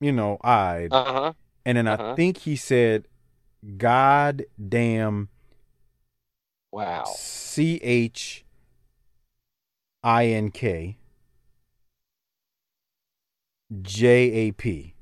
[0.00, 1.32] you know, eyed, Uh huh.
[1.64, 2.14] and then I uh-huh.
[2.16, 3.06] think he said,
[3.76, 5.28] "God damn."
[6.72, 7.04] Wow.
[7.04, 8.44] C H
[10.02, 10.96] I N K
[13.82, 14.94] J A P.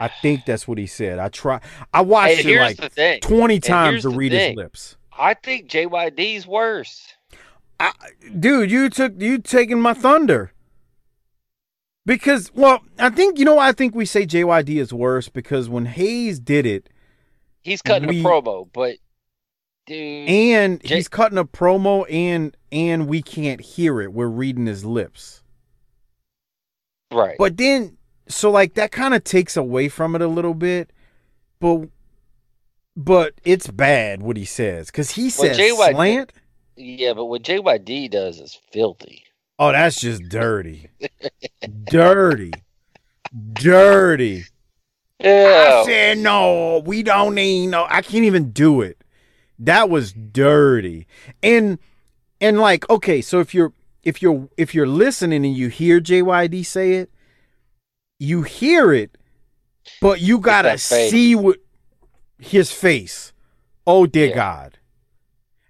[0.00, 1.18] I think that's what he said.
[1.18, 1.60] I try.
[1.92, 4.96] I watched it like twenty And times to read his lips.
[5.12, 7.14] I think JYD's worse.
[7.80, 7.92] I,
[8.38, 10.52] dude, you took you taking my thunder.
[12.06, 15.84] Because well, I think you know I think we say JYD is worse because when
[15.86, 16.88] Hayes did it,
[17.62, 18.96] He's cutting We- a promo, but
[19.86, 24.12] dude, and J- he's cutting a promo and and we can't hear it.
[24.12, 25.42] We're reading his lips.
[27.12, 27.36] right?
[27.38, 30.90] But then, so like that kind of takes away from it a little bit,
[31.60, 31.88] but
[32.96, 36.32] but it's bad what he says because he Well, says JYD slant.
[36.78, 39.24] Yeah, but what JYD does is filthy.
[39.58, 40.88] Oh, that's just dirty,
[41.84, 42.52] dirty,
[43.54, 44.44] dirty.
[45.20, 46.80] I said no.
[46.86, 47.86] We don't need no.
[47.90, 49.02] I can't even do it.
[49.58, 51.08] That was dirty,
[51.42, 51.78] and
[52.40, 53.72] and like okay, so if you're
[54.04, 57.10] if you're if you're listening and you hear JYD say it,
[58.20, 59.18] you hear it,
[60.00, 61.58] but you gotta see what
[62.38, 63.32] his face.
[63.86, 64.34] Oh dear Yeah.
[64.36, 64.78] God!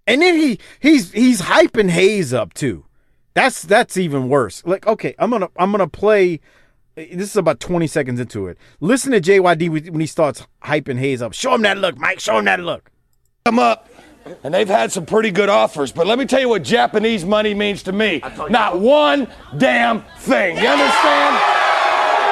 [0.09, 2.87] And then he he's he's hyping Hayes up too.
[3.35, 4.63] That's that's even worse.
[4.67, 6.41] Like okay, I'm gonna I'm gonna play
[6.97, 8.59] This is about 20 seconds into it.
[8.81, 11.33] Listen to JYD when he starts hyping Hayes up.
[11.35, 12.21] Show him that look, Mike.
[12.21, 12.91] Show him that look.
[13.45, 13.89] Come up,
[14.43, 15.93] and they've had some pretty good offers.
[15.93, 18.21] But let me tell you what Japanese money means to me.
[18.51, 19.29] Not one
[19.59, 20.57] damn thing.
[20.57, 21.37] You understand?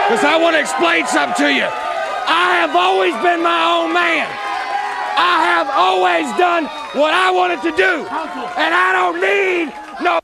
[0.09, 1.65] Because I want to explain something to you.
[2.29, 4.46] I have always been my own man.
[5.17, 6.65] I have always done
[6.95, 8.07] what I wanted to do.
[8.57, 9.73] And I don't need
[10.05, 10.21] no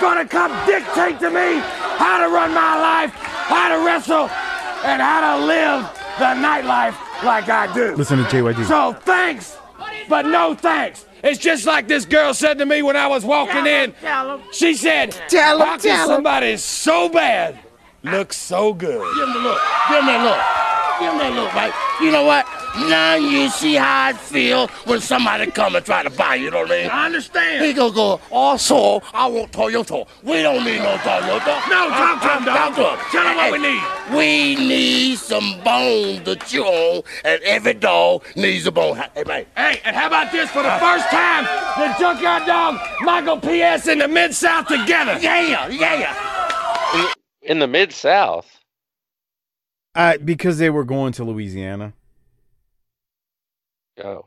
[0.00, 1.58] gonna come dictate to me
[1.96, 4.28] how to run my life, how to wrestle,
[4.84, 5.82] and how to live
[6.18, 6.94] the nightlife
[7.24, 7.96] like I do.
[7.96, 8.66] Listen to JYD.
[8.66, 9.56] So thanks,
[10.08, 11.06] but no thanks.
[11.22, 13.94] It's just like this girl said to me when I was walking in.
[14.52, 17.58] She said, Tell 'em, "How tell can 'em." somebody so bad
[18.02, 19.60] look so good?" Give him the look.
[19.88, 20.83] Give him that look.
[21.00, 21.74] Give him that look, Mike.
[22.00, 22.46] You know what?
[22.88, 26.50] Now you see how I feel when somebody come and try to buy you, you
[26.50, 26.90] know what I mean?
[26.90, 27.64] I understand.
[27.64, 30.08] He gonna go, also, I want Toyota.
[30.24, 31.68] We don't need no Toyota.
[31.68, 32.74] No, talk to him, dog.
[32.74, 33.10] Talk.
[33.12, 33.82] Tell him what we need.
[34.16, 38.96] We need some bone to chew on, and every dog needs a bone.
[39.14, 39.46] Hey, man.
[39.56, 41.44] Hey, and how about this for the first time?
[41.78, 43.86] The Junkyard Dog, Michael P.S.
[43.86, 45.16] in the Mid South together.
[45.20, 47.12] Yeah, yeah.
[47.42, 48.50] In the Mid South.
[49.94, 51.92] Uh, because they were going to Louisiana.
[54.02, 54.26] Oh.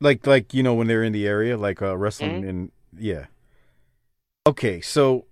[0.00, 3.26] Like like you know when they're in the area, like uh wrestling in yeah.
[4.46, 5.26] Okay, so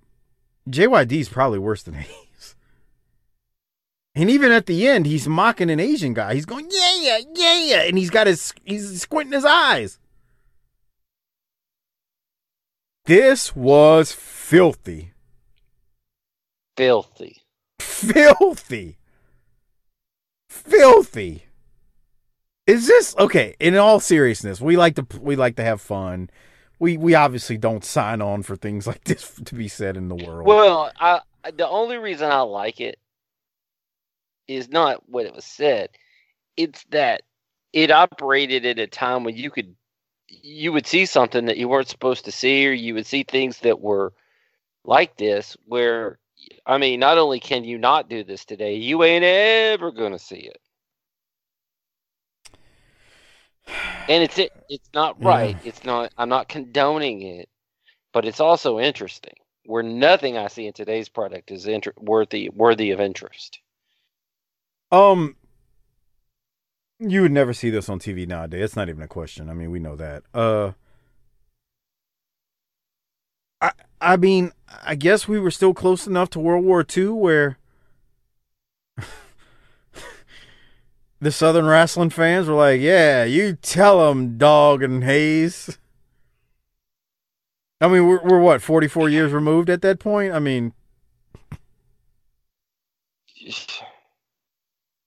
[0.68, 2.56] JYD is probably worse than Hayes.
[4.14, 6.34] And even at the end, he's mocking an Asian guy.
[6.34, 7.82] He's going, yeah, yeah, yeah, yeah.
[7.82, 9.98] And he's got his he's squinting his eyes.
[13.04, 15.12] This was filthy.
[16.76, 17.42] Filthy.
[17.78, 18.98] Filthy.
[20.66, 21.44] Filthy.
[22.66, 23.54] Is this okay?
[23.60, 26.30] In all seriousness, we like to we like to have fun.
[26.78, 30.16] We we obviously don't sign on for things like this to be said in the
[30.16, 30.46] world.
[30.46, 31.20] Well, I,
[31.56, 32.98] the only reason I like it
[34.48, 35.90] is not what it was said.
[36.56, 37.22] It's that
[37.72, 39.74] it operated at a time when you could
[40.28, 43.60] you would see something that you weren't supposed to see or you would see things
[43.60, 44.12] that were
[44.84, 46.18] like this where
[46.66, 50.18] I mean, not only can you not do this today, you ain't ever going to
[50.18, 50.60] see it.
[54.08, 55.28] And it's it it's not Yeah.
[55.28, 55.56] right.
[55.64, 57.48] It's not I'm not condoning it,
[58.12, 59.34] but it's also interesting.
[59.64, 63.60] Where nothing I see in today's product is inter- worthy worthy of interest.
[64.92, 65.36] Um,
[67.00, 68.62] you would never see this on TV nowadays.
[68.62, 69.50] It's not even a question.
[69.50, 70.22] I mean, we know that.
[70.32, 70.72] Uh,
[74.06, 74.52] I mean,
[74.84, 77.58] I guess we were still close enough to World War II where
[81.20, 85.78] the Southern wrestling fans were like, "Yeah, you tell them, Dog and Hayes."
[87.80, 90.32] I mean, we're we're what forty four years removed at that point.
[90.32, 90.72] I mean,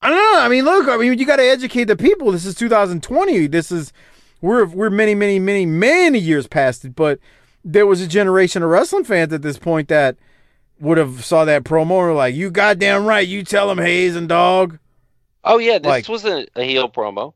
[0.02, 0.40] I don't know.
[0.40, 0.88] I mean, look.
[0.88, 2.32] I mean, you got to educate the people.
[2.32, 3.46] This is 2020.
[3.46, 3.94] This is
[4.42, 6.94] we're we're many, many, many, many years past it.
[6.94, 7.18] But
[7.64, 10.16] there was a generation of wrestling fans at this point that
[10.80, 13.26] would have saw that promo and were like, "You goddamn right.
[13.26, 14.78] You tell them Hayes and Dog."
[15.44, 17.34] Oh yeah, this Like- wasn't a heel promo.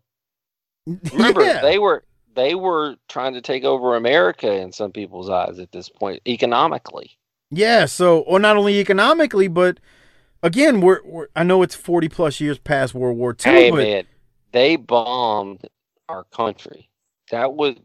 [1.13, 1.61] Remember, Yeah.
[1.63, 2.05] they were
[2.35, 7.13] they were trying to take over America in some people's eyes at this point economically.
[7.51, 7.87] Yeah.
[7.87, 9.79] So, or not only economically, but
[10.43, 13.77] again, we're, we're I know it's 40 plus years past World War II, Hey but
[13.77, 14.05] man,
[14.53, 15.69] they bombed
[16.09, 16.91] our country.
[17.31, 17.77] That was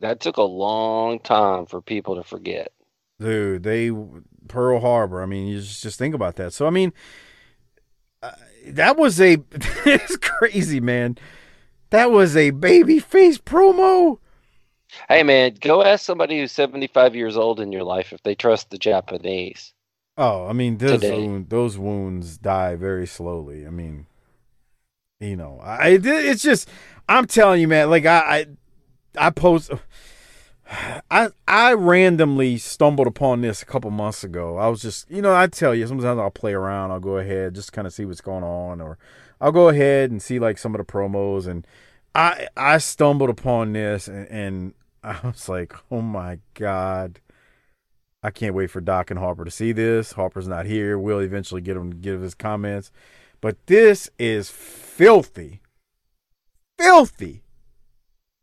[0.00, 2.72] that took a long time for people to forget.
[3.18, 3.90] Dude, they
[4.48, 5.22] Pearl Harbor.
[5.22, 6.52] I mean, you just just think about that.
[6.52, 6.92] So I mean,
[8.22, 8.32] uh,
[8.68, 11.18] that was a it's crazy, man.
[11.90, 14.18] That was a baby face promo.
[15.08, 18.70] Hey man, go ask somebody who's 75 years old in your life if they trust
[18.70, 19.72] the Japanese.
[20.16, 23.66] Oh, I mean, those wound, those wounds die very slowly.
[23.66, 24.06] I mean,
[25.20, 26.68] you know, I it's just
[27.08, 27.90] I'm telling you, man.
[27.90, 28.46] Like I I,
[29.16, 29.70] I post.
[31.10, 34.56] I I randomly stumbled upon this a couple months ago.
[34.56, 36.90] I was just, you know, I tell you, sometimes I'll play around.
[36.92, 38.98] I'll go ahead just kind of see what's going on, or
[39.40, 41.46] I'll go ahead and see like some of the promos.
[41.46, 41.66] And
[42.14, 47.20] I I stumbled upon this, and, and I was like, oh my god.
[48.22, 50.12] I can't wait for Doc and Harper to see this.
[50.12, 50.98] Harper's not here.
[50.98, 52.92] We'll eventually get him to give his comments.
[53.40, 55.62] But this is filthy.
[56.78, 57.42] Filthy.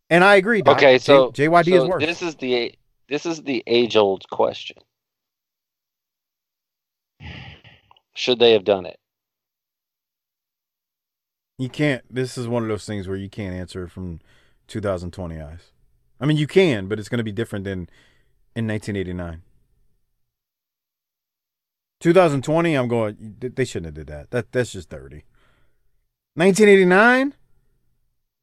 [0.09, 0.61] And I agree.
[0.61, 0.77] Doc.
[0.77, 2.05] Okay, J- so JYD is worse.
[2.05, 2.73] This is the
[3.09, 4.77] this is the age old question.
[8.15, 8.99] Should they have done it?
[11.57, 12.03] You can't.
[12.13, 14.19] This is one of those things where you can't answer from
[14.67, 15.71] 2020 eyes.
[16.19, 17.89] I mean, you can, but it's going to be different than
[18.55, 19.41] in 1989.
[21.99, 23.35] 2020, I'm going.
[23.39, 24.31] They shouldn't have did that.
[24.31, 25.25] That that's just dirty.
[26.35, 27.33] 1989.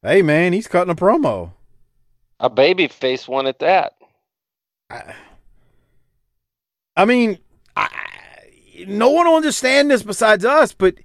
[0.05, 1.53] Hey man, he's cutting a promo.
[2.39, 3.93] A baby face one at that.
[6.95, 7.39] I mean,
[7.75, 7.89] I,
[8.87, 10.95] no one will understand this besides us, but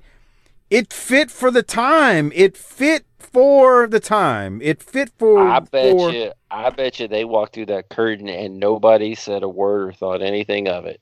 [0.68, 2.30] it fit for the time.
[2.34, 4.60] It fit for the time.
[4.60, 5.48] It fit for.
[5.48, 6.32] I bet for, you.
[6.50, 10.20] I bet you they walked through that curtain and nobody said a word or thought
[10.20, 11.00] anything of it.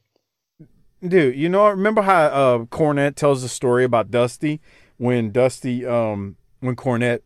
[1.03, 4.61] Dude, you know, remember how uh, Cornette tells the story about Dusty
[4.99, 7.23] when Dusty, um, when Cornette,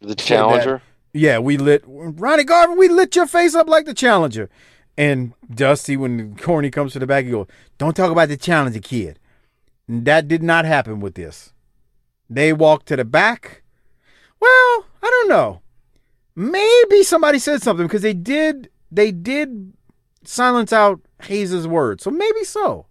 [0.00, 0.82] The said that- challenger.
[1.12, 2.76] yeah, we lit Ronnie Garvin.
[2.78, 4.48] We lit your face up like the Challenger.
[4.96, 7.46] And Dusty, when Corny comes to the back, he goes,
[7.78, 9.18] "Don't talk about the Challenger, kid."
[9.88, 11.52] And that did not happen with this.
[12.30, 13.62] They walked to the back.
[14.40, 15.60] Well, I don't know.
[16.36, 18.70] Maybe somebody said something because they did.
[18.90, 19.72] They did
[20.24, 22.86] silence out Hayes's words, so maybe so.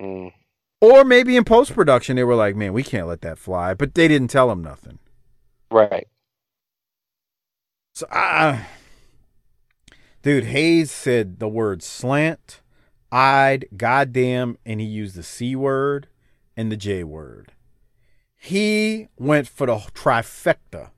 [0.00, 0.32] Mm.
[0.80, 3.94] Or maybe in post production they were like, "Man, we can't let that fly," but
[3.94, 4.98] they didn't tell him nothing.
[5.70, 6.06] Right.
[7.94, 8.58] So, uh,
[10.22, 12.60] dude, Hayes said the word slant,
[13.10, 16.08] eyed, goddamn, and he used the C word
[16.56, 17.52] and the J word.
[18.34, 20.90] He went for the trifecta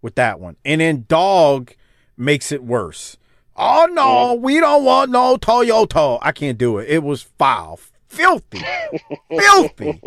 [0.00, 0.56] with that one.
[0.64, 1.72] And then dog
[2.16, 3.16] makes it worse.
[3.56, 6.18] Oh, no, we don't want no Toyota.
[6.22, 6.88] I can't do it.
[6.88, 7.80] It was foul.
[8.06, 8.62] Filthy.
[9.28, 10.00] Filthy.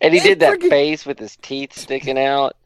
[0.00, 2.56] And he did that face with his teeth sticking out,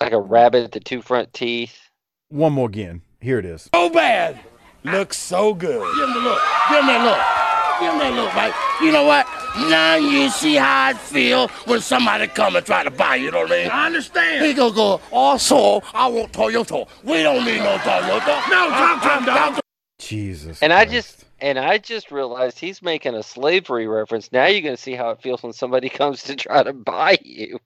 [0.00, 1.90] like a rabbit at the two front teeth.
[2.28, 3.02] One more again.
[3.20, 3.68] Here it is.
[3.74, 4.40] So bad.
[4.82, 5.80] Looks so good.
[5.94, 6.40] Give him the look.
[6.68, 7.80] Give him that look.
[7.80, 8.54] Give him that look, right?
[8.80, 9.26] You know what?
[9.68, 13.30] Now you see how I feel when somebody come and try to buy you, you
[13.30, 13.70] know what I mean?
[13.70, 14.46] I understand.
[14.46, 16.88] He gonna go, oh, also, I want Toyota.
[17.04, 18.48] We don't need no Toyota.
[18.48, 19.60] No, Tom, Tom, Tom.
[19.98, 20.62] Jesus.
[20.62, 24.30] And I just and I just realized he's making a slavery reference.
[24.32, 27.18] Now you're going to see how it feels when somebody comes to try to buy
[27.22, 27.58] you.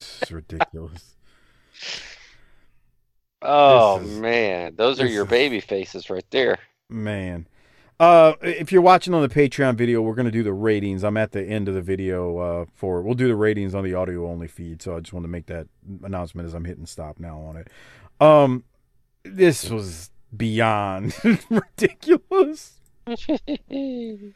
[0.00, 1.14] It's ridiculous.
[3.42, 6.58] Oh is- man, those are your is- baby faces right there.
[6.88, 7.46] Man.
[8.00, 11.04] Uh, if you're watching on the Patreon video, we're going to do the ratings.
[11.04, 13.94] I'm at the end of the video uh, for we'll do the ratings on the
[13.94, 14.80] audio only feed.
[14.82, 15.68] So I just want to make that
[16.02, 17.68] announcement as I'm hitting stop now on it.
[18.20, 18.64] Um,
[19.22, 21.14] this was beyond
[21.50, 22.80] ridiculous.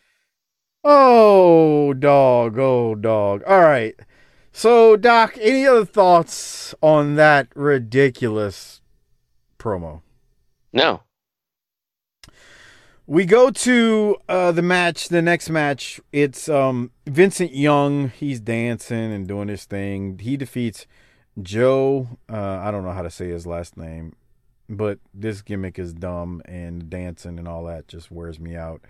[0.82, 2.58] Oh, dog.
[2.58, 3.42] Oh, dog.
[3.46, 3.94] All right.
[4.60, 8.82] So, Doc, any other thoughts on that ridiculous
[9.58, 10.02] promo?
[10.70, 11.00] No.
[13.06, 15.98] We go to uh, the match, the next match.
[16.12, 18.10] It's um, Vincent Young.
[18.10, 20.18] He's dancing and doing his thing.
[20.18, 20.86] He defeats
[21.40, 22.18] Joe.
[22.30, 24.14] Uh, I don't know how to say his last name,
[24.68, 28.82] but this gimmick is dumb and dancing and all that just wears me out.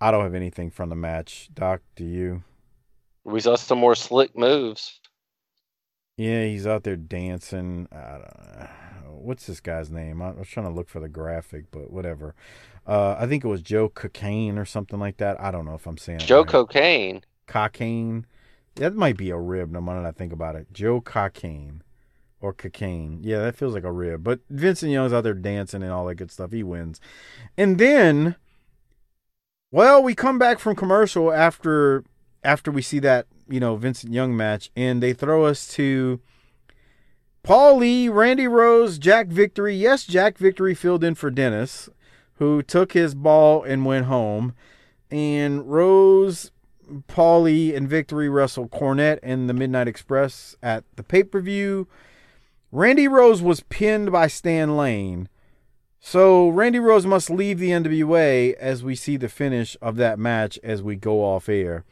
[0.00, 1.50] I don't have anything from the match.
[1.52, 2.42] Doc, do you?
[3.24, 4.99] We saw some more slick moves.
[6.20, 7.88] Yeah, he's out there dancing.
[7.90, 8.68] I don't know.
[9.22, 10.20] What's this guy's name?
[10.20, 12.34] I was trying to look for the graphic, but whatever.
[12.86, 15.40] Uh, I think it was Joe Cocaine or something like that.
[15.40, 16.48] I don't know if I'm saying Joe right.
[16.48, 17.24] Cocaine.
[17.46, 18.26] Cocaine.
[18.74, 19.70] That might be a rib.
[19.70, 20.66] No than I think about it.
[20.74, 21.82] Joe Cocaine
[22.42, 23.20] or cocaine.
[23.22, 24.22] Yeah, that feels like a rib.
[24.22, 26.52] But Vincent Young's out there dancing and all that good stuff.
[26.52, 27.00] He wins,
[27.56, 28.36] and then,
[29.70, 32.04] well, we come back from commercial after
[32.42, 36.20] after we see that you know Vincent Young match, and they throw us to
[37.42, 39.74] Paul Lee, Randy Rose, Jack Victory.
[39.74, 41.88] Yes, Jack Victory filled in for Dennis,
[42.34, 44.54] who took his ball and went home.
[45.10, 46.52] And Rose,
[47.06, 51.88] Paul Lee, and Victory wrestle Cornette and the Midnight Express at the pay per view.
[52.72, 55.28] Randy Rose was pinned by Stan Lane.
[55.98, 60.58] So Randy Rose must leave the NWA as we see the finish of that match
[60.62, 61.84] as we go off air.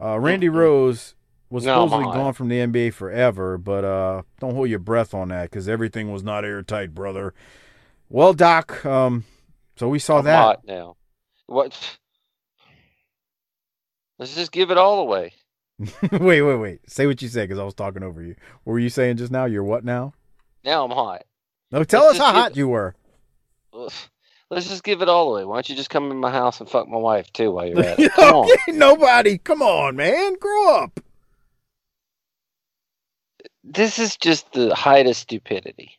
[0.00, 1.14] Uh, Randy Rose
[1.50, 5.28] was No, supposedly gone from the NWA forever, but uh, don't hold your breath on
[5.28, 7.34] that because everything was not airtight, brother.
[8.08, 9.24] Well, Doc, um,
[9.76, 10.36] so we saw I'm that.
[10.42, 10.96] hot now.
[11.46, 11.98] What?
[14.18, 15.32] Let's just give it all away.
[16.12, 16.90] wait, wait, wait.
[16.90, 18.34] Say what you said because I was talking over you.
[18.64, 19.44] What were you saying just now?
[19.44, 20.14] You're what now?
[20.64, 21.24] Now I'm hot.
[21.70, 22.94] No, tell Let's us how hot you were.
[24.50, 25.44] Let's just give it all away.
[25.44, 27.80] Why don't you just come in my house and fuck my wife too while you're
[27.80, 28.12] at it?
[28.14, 28.48] Come on.
[28.68, 29.38] Nobody.
[29.38, 30.36] Come on, man.
[30.38, 31.00] Grow up.
[33.64, 35.98] This is just the height of stupidity.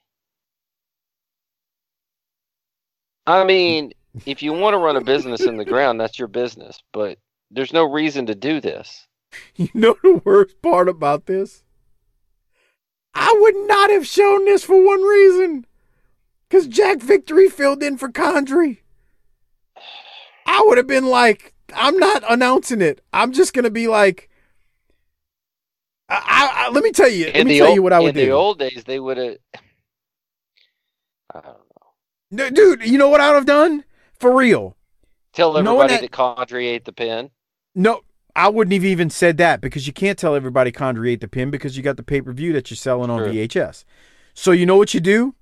[3.25, 3.91] I mean,
[4.25, 7.17] if you want to run a business in the ground, that's your business, but
[7.51, 9.05] there's no reason to do this.
[9.57, 11.63] You know the worst part about this?
[13.13, 15.65] I would not have shown this for one reason.
[16.49, 18.79] Because Jack Victory filled in for Condrey.
[20.45, 23.01] I would have been like, I'm not announcing it.
[23.11, 24.29] I'm just gonna be like,
[26.09, 27.25] I, I, let me tell you.
[27.25, 28.21] Let in me tell old, you what I would do.
[28.21, 29.37] in the old days, they would have.
[31.35, 31.91] I don't know.
[32.31, 33.83] No, dude, you know what I would have done
[34.17, 34.77] for real?
[35.33, 37.29] Tell everybody that- that Condrey ate the pin.
[37.75, 38.01] No,
[38.35, 41.51] I wouldn't have even said that because you can't tell everybody Condrey ate the pin
[41.51, 43.19] because you got the pay per view that you're selling on.
[43.19, 43.83] VHS.
[44.33, 45.35] So you know what you do?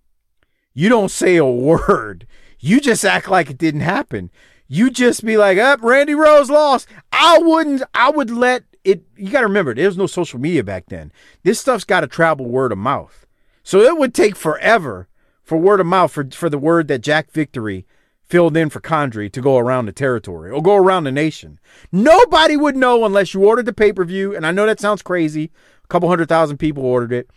[0.75, 2.27] You don't say a word.
[2.59, 4.29] You just act like it didn't happen.
[4.67, 7.81] You just be like, "Up, Randy Rose lost." I wouldn't.
[7.93, 9.03] I would let it.
[9.15, 11.11] You got to remember, there was no social media back then.
[11.43, 13.25] This stuff's got to travel word of mouth.
[13.63, 15.07] So it would take forever
[15.43, 17.85] for word of mouth for for the word that Jack Victory
[18.27, 21.59] filled in for Condrey to go around the territory or go around the nation.
[21.91, 24.35] Nobody would know unless you ordered the pay per view.
[24.35, 25.51] And I know that sounds crazy.
[25.83, 27.29] A couple hundred thousand people ordered it.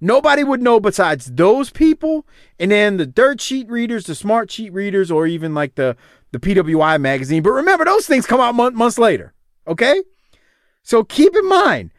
[0.00, 2.26] Nobody would know besides those people,
[2.58, 5.96] and then the dirt sheet readers, the smart sheet readers, or even like the
[6.32, 7.42] the PWI magazine.
[7.42, 9.34] But remember, those things come out month, months later.
[9.66, 10.02] Okay,
[10.82, 11.90] so keep in mind,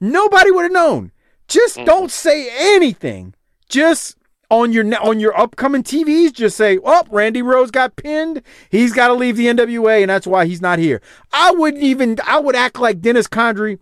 [0.00, 1.12] nobody would have known.
[1.46, 3.34] Just don't say anything.
[3.68, 4.16] Just
[4.50, 8.42] on your on your upcoming TVs, just say, "Oh, Randy Rose got pinned.
[8.70, 11.00] He's got to leave the NWA, and that's why he's not here."
[11.32, 12.18] I wouldn't even.
[12.26, 13.78] I would act like Dennis Condrey.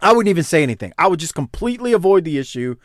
[0.00, 0.92] I wouldn't even say anything.
[0.98, 2.76] I would just completely avoid the issue.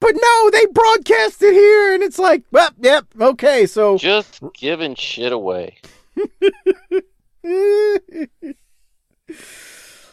[0.00, 4.94] But no, they broadcast it here, and it's like, well, yep, okay, so Just giving
[4.94, 5.78] shit away.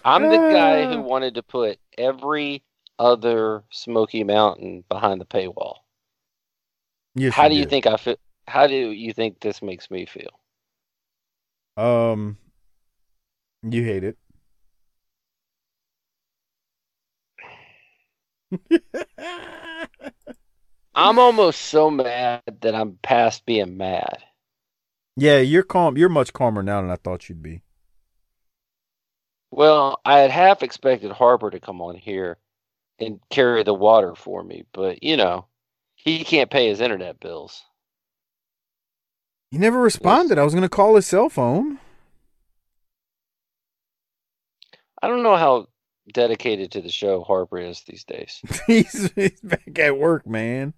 [0.06, 2.64] I'm the guy who wanted to put every
[2.98, 5.78] other Smoky Mountain behind the paywall.
[7.16, 7.70] Yes, how do you did.
[7.70, 8.16] think I feel?
[8.48, 10.40] How do you think this makes me feel?
[11.78, 12.38] um,
[13.64, 14.18] you hate it.
[20.96, 24.24] I'm almost so mad that I'm past being mad.
[25.16, 25.98] Yeah, you're calm.
[25.98, 27.62] You're much calmer now than I thought you'd be.
[29.52, 32.38] Well, I had half expected Harper to come on here
[33.00, 35.46] and carry the water for me, but you know,
[35.96, 37.64] he can't pay his internet bills.
[39.52, 40.40] He never responded.
[40.40, 41.80] I was gonna call his cell phone.
[45.02, 45.68] I don't know how
[46.12, 48.42] dedicated to the show Harper is these days.
[48.68, 50.74] he's, he's back at work, man.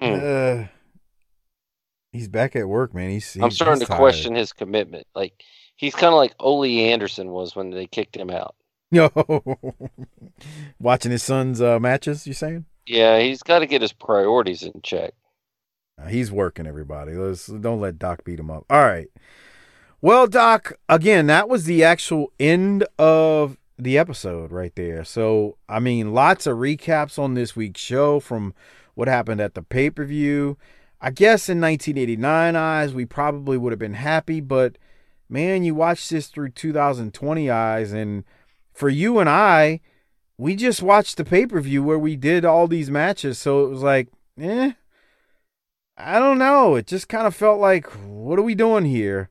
[0.00, 0.20] Hmm.
[0.22, 0.64] Uh,
[2.12, 3.10] he's back at work, man.
[3.10, 3.36] He's.
[3.40, 3.98] I'm starting he's to tired.
[3.98, 5.06] question his commitment.
[5.14, 5.42] Like
[5.76, 8.54] he's kind of like Ole Anderson was when they kicked him out.
[8.90, 9.10] Yo,
[10.78, 12.26] watching his son's uh, matches.
[12.26, 12.64] You saying?
[12.86, 15.14] Yeah, he's got to get his priorities in check.
[16.00, 16.66] Uh, he's working.
[16.66, 18.64] Everybody, let's don't let Doc beat him up.
[18.70, 19.08] All right.
[20.00, 25.04] Well, Doc, again, that was the actual end of the episode right there.
[25.04, 28.54] So, I mean, lots of recaps on this week's show from
[28.94, 30.56] what happened at the pay per view.
[31.00, 34.78] I guess in 1989 eyes, we probably would have been happy, but
[35.28, 38.24] man, you watch this through 2020 eyes, and
[38.72, 39.80] for you and I,
[40.38, 43.38] we just watched the pay per view where we did all these matches.
[43.38, 44.08] So it was like,
[44.40, 44.72] eh,
[45.96, 46.74] I don't know.
[46.74, 49.30] It just kind of felt like, what are we doing here?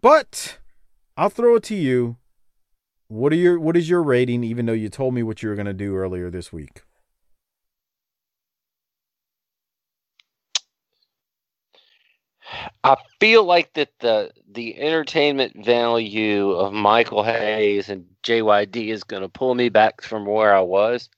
[0.00, 0.58] But
[1.16, 2.16] I'll throw it to you.
[3.08, 4.44] What are your what is your rating?
[4.44, 6.82] Even though you told me what you were gonna do earlier this week.
[12.84, 19.22] I feel like that the the entertainment value of Michael Hayes and JYD is going
[19.22, 21.08] to pull me back from where I was,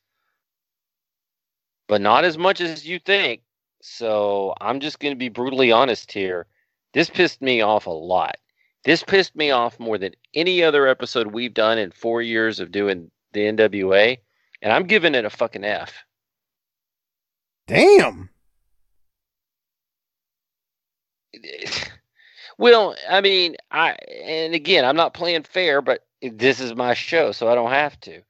[1.88, 3.42] but not as much as you think.
[3.82, 6.46] So I'm just going to be brutally honest here.
[6.94, 8.36] This pissed me off a lot.
[8.84, 12.72] This pissed me off more than any other episode we've done in four years of
[12.72, 14.18] doing the NWA,
[14.62, 16.04] and I'm giving it a fucking F.
[17.66, 18.30] Damn.
[22.58, 23.92] Well, I mean, I
[24.24, 27.98] and again, I'm not playing fair, but this is my show, so I don't have
[28.00, 28.22] to.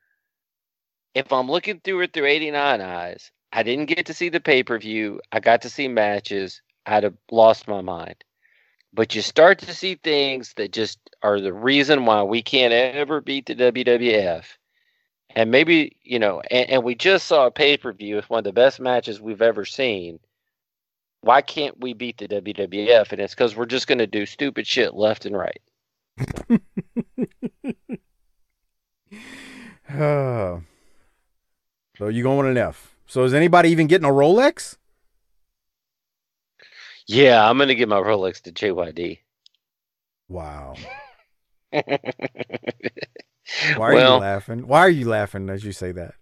[1.14, 4.62] If I'm looking through it through 89 eyes, I didn't get to see the pay
[4.62, 5.20] per view.
[5.32, 6.60] I got to see matches.
[6.85, 8.22] I'd have lost my mind.
[8.93, 13.20] But you start to see things that just are the reason why we can't ever
[13.20, 14.44] beat the WWF.
[15.36, 18.39] And maybe, you know, and, and we just saw a pay per view with one
[18.39, 20.19] of the best matches we've ever seen
[21.20, 23.12] why can't we beat the WWF?
[23.12, 25.60] And it's because we're just going to do stupid shit left and right.
[29.90, 30.59] Uh,
[31.98, 32.94] so you going with an F.
[33.06, 34.77] So is anybody even getting a Rolex?
[37.09, 39.20] Yeah, I'm going to give my Rolex to JYD.
[40.28, 40.74] Wow.
[41.72, 41.82] Why
[43.78, 44.66] are Well- you laughing?
[44.68, 46.14] Why are you laughing as you say that?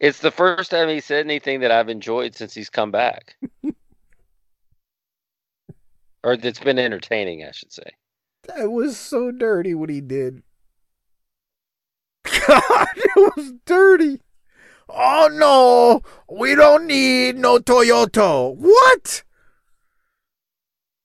[0.00, 3.36] It's the first time he said anything that I've enjoyed since he's come back.
[6.24, 7.90] or that's been entertaining, I should say.
[8.48, 10.42] That was so dirty what he did.
[12.46, 14.20] God, it was dirty.
[14.88, 18.54] Oh no, we don't need no Toyota.
[18.54, 19.22] What?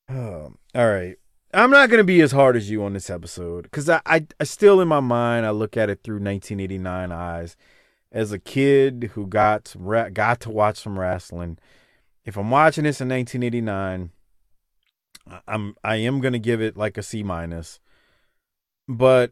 [0.09, 1.17] Um, all right.
[1.53, 4.43] I'm not gonna be as hard as you on this episode because I, I, I
[4.43, 7.55] still in my mind I look at it through 1989 eyes.
[8.11, 9.75] As a kid who got
[10.13, 11.59] got to watch some wrestling,
[12.25, 14.11] if I'm watching this in 1989,
[15.29, 17.79] I- I'm I am gonna give it like a C minus,
[18.87, 19.31] but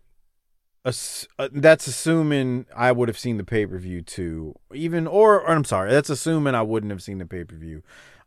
[0.86, 4.56] uh, that's assuming I would have seen the pay per view too.
[4.74, 7.84] Even or, or I'm sorry, that's assuming I wouldn't have seen the pay per view.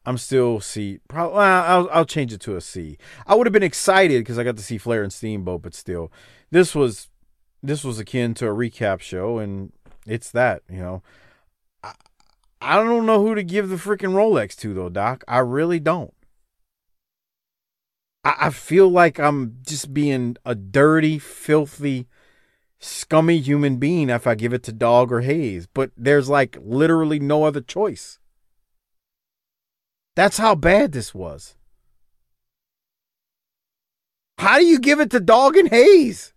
[0.07, 0.99] I'm still C.
[1.09, 2.97] Probably well, I'll I'll change it to a C.
[3.27, 6.11] I would have been excited because I got to see Flair and Steamboat, but still,
[6.51, 7.09] this was
[7.63, 9.73] this was akin to a recap show, and
[10.07, 11.03] it's that you know.
[11.83, 11.93] I,
[12.63, 15.25] I don't know who to give the freaking Rolex to though, Doc.
[15.29, 16.15] I really don't.
[18.25, 22.07] I, I feel like I'm just being a dirty, filthy,
[22.79, 27.19] scummy human being if I give it to Dog or Hayes, but there's like literally
[27.19, 28.19] no other choice.
[30.17, 31.55] That's how bad this was.
[34.39, 36.33] How do you give it to Dog and Hayes?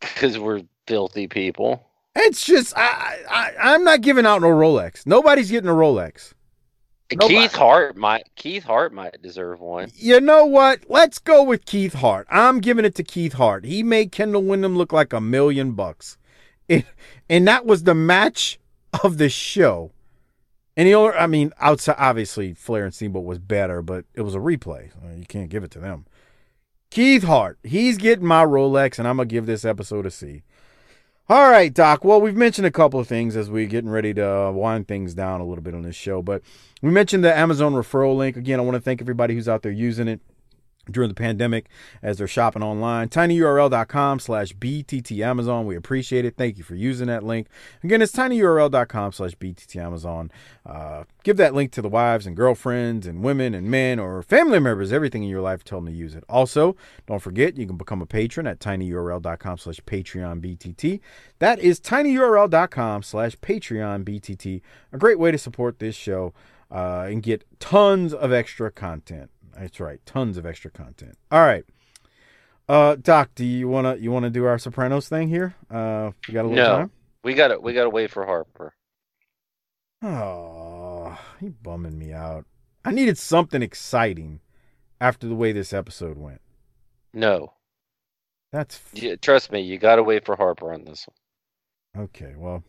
[0.00, 1.86] Because we're filthy people.
[2.14, 5.06] It's just I, I I'm not giving out no Rolex.
[5.06, 6.34] Nobody's getting a Rolex.
[7.12, 7.40] Nobody.
[7.40, 9.90] Keith Hart might Keith Hart might deserve one.
[9.94, 10.84] You know what?
[10.88, 12.26] Let's go with Keith Hart.
[12.30, 13.64] I'm giving it to Keith Hart.
[13.64, 16.18] He made Kendall Windham look like a million bucks.
[16.68, 16.86] It,
[17.28, 18.58] and that was the match
[19.02, 19.92] of the show.
[20.76, 24.38] The only, I mean, outside, obviously, Flair and Steamboat was better, but it was a
[24.38, 24.90] replay.
[25.16, 26.06] You can't give it to them.
[26.90, 30.42] Keith Hart, he's getting my Rolex, and I'm going to give this episode a C.
[31.28, 32.04] All right, Doc.
[32.04, 35.14] Well, we've mentioned a couple of things as we're getting ready to uh, wind things
[35.14, 36.42] down a little bit on this show, but
[36.82, 38.36] we mentioned the Amazon referral link.
[38.36, 40.20] Again, I want to thank everybody who's out there using it
[40.90, 41.66] during the pandemic
[42.02, 43.08] as they're shopping online.
[43.08, 45.66] tinyurl.com slash BTT Amazon.
[45.66, 46.36] We appreciate it.
[46.36, 47.48] Thank you for using that link.
[47.82, 50.30] Again, it's tinyurl.com slash BTT Amazon.
[50.66, 54.60] Uh, give that link to the wives and girlfriends and women and men or family
[54.60, 56.24] members, everything in your life, tell them to use it.
[56.28, 61.00] Also, don't forget, you can become a patron at tinyurl.com slash Patreon BTT.
[61.38, 64.60] That is tinyurl.com slash Patreon BTT.
[64.92, 66.32] A great way to support this show
[66.70, 69.30] uh, and get tons of extra content.
[69.56, 71.16] That's right, tons of extra content.
[71.30, 71.64] All right,
[72.68, 75.54] uh, Doc, do you wanna you wanna do our Sopranos thing here?
[75.70, 76.90] Uh, we got a little No, time.
[77.22, 78.74] we got to we got to wait for Harper.
[80.02, 82.46] Oh, he bumming me out.
[82.84, 84.40] I needed something exciting
[85.00, 86.40] after the way this episode went.
[87.14, 87.54] No,
[88.52, 92.04] That's Yeah, trust me, you got to wait for Harper on this one.
[92.04, 92.34] okay.
[92.36, 92.62] Well,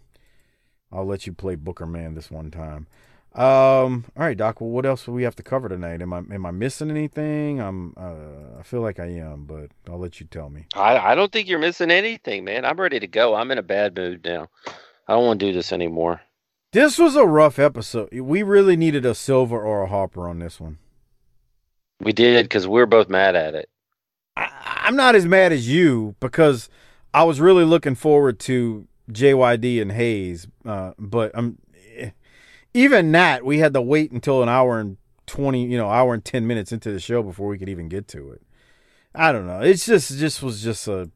[0.91, 2.88] I'll let you play Booker Man this one time.
[3.36, 4.62] Um, all right, Doc.
[4.62, 6.02] Well, what else do we have to cover tonight?
[6.02, 7.60] Am I am I missing anything?
[7.60, 10.68] I'm uh, I feel like I am, but I'll let you tell me.
[10.74, 12.64] I I don't think you're missing anything, man.
[12.64, 13.36] I'm ready to go.
[13.36, 14.48] I'm in a bad mood now.
[15.07, 16.22] I don't want to do this anymore.
[16.72, 18.10] This was a rough episode.
[18.14, 20.78] We really needed a Silver or a Harper on this one.
[21.99, 23.70] We did because we're both mad at it.
[24.38, 26.70] I'm not as mad as you because
[27.14, 31.57] I was really looking forward to JYD and Hayes, uh, but I'm
[32.76, 36.24] even that we had to wait until an hour and twenty, you know, hour and
[36.24, 38.42] ten minutes into the show before we could even get to it.
[39.16, 39.62] I don't know.
[39.62, 41.10] It's just, just was just a,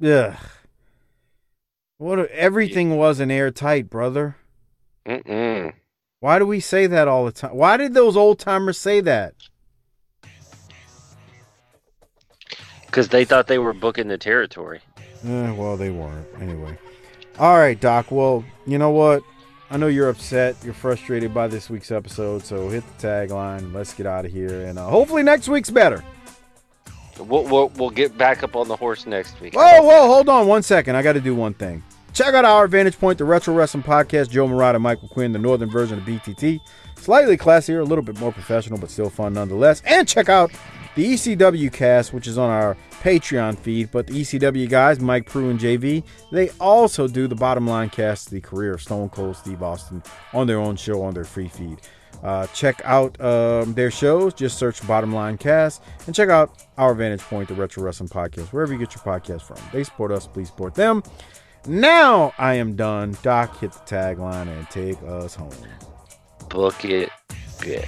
[0.00, 0.36] yeah.
[1.98, 4.36] What a- everything wasn't airtight, brother.
[5.06, 5.72] Mm-mm.
[6.18, 7.54] Why do we say that all the time?
[7.54, 9.34] Why did those old timers say that?
[12.86, 14.80] Because they thought they were booking the territory.
[15.24, 16.26] Eh, well, they weren't.
[16.40, 16.76] Anyway.
[17.38, 18.10] All right, Doc.
[18.10, 19.22] Well, you know what?
[19.70, 20.56] I know you're upset.
[20.64, 22.44] You're frustrated by this week's episode.
[22.44, 23.72] So hit the tagline.
[23.72, 24.66] Let's get out of here.
[24.66, 26.04] And uh, hopefully next week's better.
[27.18, 29.54] We'll, we'll we'll get back up on the horse next week.
[29.54, 30.96] Whoa, whoa, hold on one second.
[30.96, 31.82] I got to do one thing.
[32.16, 34.30] Check out our Vantage Point, the Retro Wrestling Podcast.
[34.30, 36.58] Joe Murata, Michael Quinn, the northern version of BTT.
[36.96, 39.82] Slightly classier, a little bit more professional, but still fun nonetheless.
[39.84, 40.50] And check out
[40.94, 43.90] the ECW cast, which is on our Patreon feed.
[43.90, 48.30] But the ECW guys, Mike Prue and JV, they also do the bottom line cast,
[48.30, 50.02] the career of Stone Cold Steve Austin,
[50.32, 51.82] on their own show on their free feed.
[52.22, 54.32] Uh, check out um, their shows.
[54.32, 58.54] Just search Bottom Line Cast and check out our Vantage Point, the Retro Wrestling Podcast,
[58.54, 59.58] wherever you get your podcast from.
[59.70, 61.02] They support us, please support them.
[61.68, 63.16] Now I am done.
[63.22, 65.50] Doc, hit the tagline and take us home.
[66.48, 67.10] Book it.
[67.60, 67.86] Good.